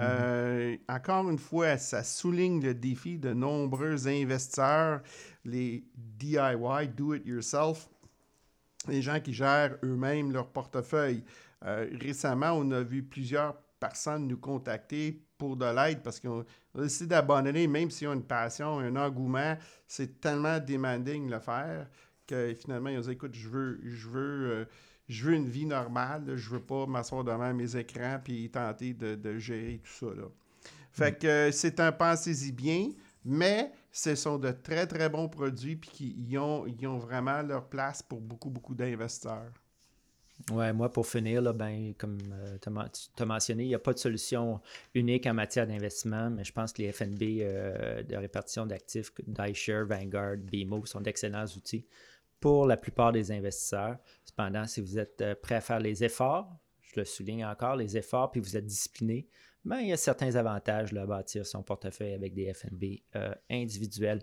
Euh, 0.00 0.76
encore 0.88 1.28
une 1.30 1.38
fois, 1.38 1.78
ça 1.78 2.02
souligne 2.02 2.60
le 2.62 2.74
défi 2.74 3.18
de 3.18 3.32
nombreux 3.32 4.08
investisseurs, 4.08 5.02
les 5.44 5.84
DIY, 5.96 6.88
do 6.96 7.14
it 7.14 7.24
yourself, 7.26 7.88
les 8.88 9.02
gens 9.02 9.20
qui 9.20 9.32
gèrent 9.32 9.76
eux-mêmes 9.84 10.32
leur 10.32 10.48
portefeuille. 10.48 11.22
Euh, 11.64 11.88
récemment, 12.00 12.52
on 12.52 12.70
a 12.72 12.82
vu 12.82 13.02
plusieurs 13.02 13.56
personnes 13.78 14.26
nous 14.26 14.38
contacter 14.38 15.22
pour 15.38 15.56
de 15.56 15.64
l'aide 15.64 16.02
parce 16.02 16.20
qu'on 16.20 16.40
a 16.40 16.82
décidé 16.82 17.08
d'abandonner, 17.08 17.66
même 17.66 17.90
s'ils 17.90 18.08
ont 18.08 18.14
une 18.14 18.24
passion, 18.24 18.78
un 18.78 18.96
engouement, 18.96 19.56
c'est 19.86 20.20
tellement 20.20 20.58
demanding 20.58 21.30
le 21.30 21.38
faire 21.38 21.86
que 22.26 22.54
finalement, 22.54 22.90
ils 22.90 22.98
ont 22.98 23.02
dit 23.02 23.10
écoute, 23.10 23.34
je 23.34 23.48
veux, 23.48 23.80
je 23.84 24.08
veux, 24.08 24.50
euh, 24.50 24.64
je 25.08 25.24
veux 25.24 25.34
une 25.34 25.48
vie 25.48 25.66
normale, 25.66 26.36
je 26.36 26.50
veux 26.50 26.62
pas 26.62 26.86
m'asseoir 26.86 27.24
devant 27.24 27.52
mes 27.52 27.76
écrans 27.76 28.20
puis 28.22 28.50
tenter 28.50 28.94
de, 28.94 29.38
gérer 29.38 29.80
tout 29.82 30.06
ça. 30.06 30.14
Là. 30.14 30.28
Fait 30.92 31.12
mm. 31.12 31.18
que 31.18 31.50
c'est 31.52 31.80
un 31.80 31.92
pensez-y 31.92 32.52
bien, 32.52 32.92
mais 33.24 33.72
ce 33.92 34.14
sont 34.14 34.38
de 34.38 34.50
très, 34.50 34.86
très 34.86 35.08
bons 35.08 35.28
produits 35.28 35.76
puis 35.76 35.90
qui 35.90 36.38
ont, 36.38 36.66
ils 36.66 36.86
ont 36.86 36.98
vraiment 36.98 37.42
leur 37.42 37.68
place 37.68 38.02
pour 38.02 38.20
beaucoup, 38.20 38.50
beaucoup 38.50 38.74
d'investisseurs. 38.74 39.52
Ouais, 40.50 40.72
moi, 40.72 40.92
pour 40.92 41.06
finir, 41.06 41.40
là, 41.40 41.52
ben, 41.52 41.94
comme 41.96 42.18
euh, 42.32 42.58
tu 42.60 43.22
as 43.22 43.24
mentionné, 43.26 43.64
il 43.64 43.68
n'y 43.68 43.74
a 43.74 43.78
pas 43.78 43.92
de 43.92 43.98
solution 43.98 44.60
unique 44.94 45.26
en 45.26 45.32
matière 45.32 45.66
d'investissement, 45.66 46.28
mais 46.28 46.44
je 46.44 46.52
pense 46.52 46.72
que 46.72 46.82
les 46.82 46.92
FNB 46.92 47.22
euh, 47.22 48.02
de 48.02 48.16
répartition 48.16 48.66
d'actifs, 48.66 49.12
d'iShare, 49.26 49.86
Vanguard, 49.86 50.36
BMO 50.38 50.84
sont 50.86 51.00
d'excellents 51.00 51.46
outils 51.56 51.86
pour 52.44 52.66
la 52.66 52.76
plupart 52.76 53.10
des 53.10 53.32
investisseurs. 53.32 53.96
Cependant, 54.22 54.66
si 54.66 54.82
vous 54.82 54.98
êtes 54.98 55.22
euh, 55.22 55.34
prêt 55.34 55.54
à 55.54 55.62
faire 55.62 55.78
les 55.78 56.04
efforts, 56.04 56.54
je 56.82 57.00
le 57.00 57.06
souligne 57.06 57.42
encore, 57.42 57.74
les 57.74 57.96
efforts, 57.96 58.30
puis 58.30 58.42
vous 58.42 58.54
êtes 58.54 58.66
discipliné, 58.66 59.26
ben, 59.64 59.78
il 59.78 59.88
y 59.88 59.92
a 59.94 59.96
certains 59.96 60.36
avantages 60.36 60.92
à 60.92 61.06
bâtir 61.06 61.46
son 61.46 61.62
portefeuille 61.62 62.12
avec 62.12 62.34
des 62.34 62.52
FNB 62.52 63.00
individuels. 63.48 64.20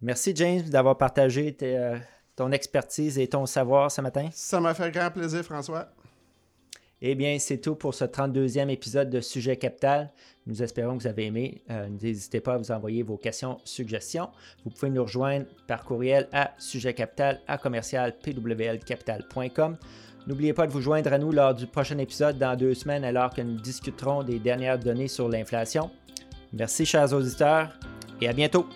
Merci, 0.00 0.32
James, 0.34 0.62
d'avoir 0.62 0.96
partagé 0.96 1.54
tes 1.54 2.00
ton 2.36 2.50
expertise 2.52 3.18
et 3.18 3.28
ton 3.28 3.44
savoir 3.44 3.92
ce 3.92 4.00
matin. 4.00 4.30
Ça 4.32 4.58
m'a 4.58 4.72
fait 4.72 4.90
grand 4.90 5.10
plaisir, 5.10 5.44
François. 5.44 5.88
Eh 7.04 7.16
bien, 7.16 7.36
c'est 7.40 7.58
tout 7.58 7.74
pour 7.74 7.94
ce 7.94 8.04
32e 8.04 8.68
épisode 8.68 9.10
de 9.10 9.20
Sujet 9.20 9.56
Capital. 9.56 10.12
Nous 10.46 10.62
espérons 10.62 10.96
que 10.96 11.02
vous 11.02 11.08
avez 11.08 11.26
aimé. 11.26 11.60
Euh, 11.68 11.88
n'hésitez 12.00 12.40
pas 12.40 12.54
à 12.54 12.58
vous 12.58 12.70
envoyer 12.70 13.02
vos 13.02 13.16
questions, 13.16 13.58
suggestions. 13.64 14.28
Vous 14.64 14.70
pouvez 14.70 14.88
nous 14.88 15.02
rejoindre 15.02 15.46
par 15.66 15.84
courriel 15.84 16.28
à 16.32 16.52
sujetcapital 16.58 17.40
à 17.48 17.58
commercial. 17.58 18.14
N'oubliez 20.28 20.52
pas 20.52 20.68
de 20.68 20.72
vous 20.72 20.80
joindre 20.80 21.12
à 21.12 21.18
nous 21.18 21.32
lors 21.32 21.56
du 21.56 21.66
prochain 21.66 21.98
épisode 21.98 22.38
dans 22.38 22.54
deux 22.54 22.74
semaines 22.74 23.04
alors 23.04 23.34
que 23.34 23.42
nous 23.42 23.60
discuterons 23.60 24.22
des 24.22 24.38
dernières 24.38 24.78
données 24.78 25.08
sur 25.08 25.28
l'inflation. 25.28 25.90
Merci 26.52 26.86
chers 26.86 27.12
auditeurs 27.12 27.76
et 28.20 28.28
à 28.28 28.32
bientôt. 28.32 28.68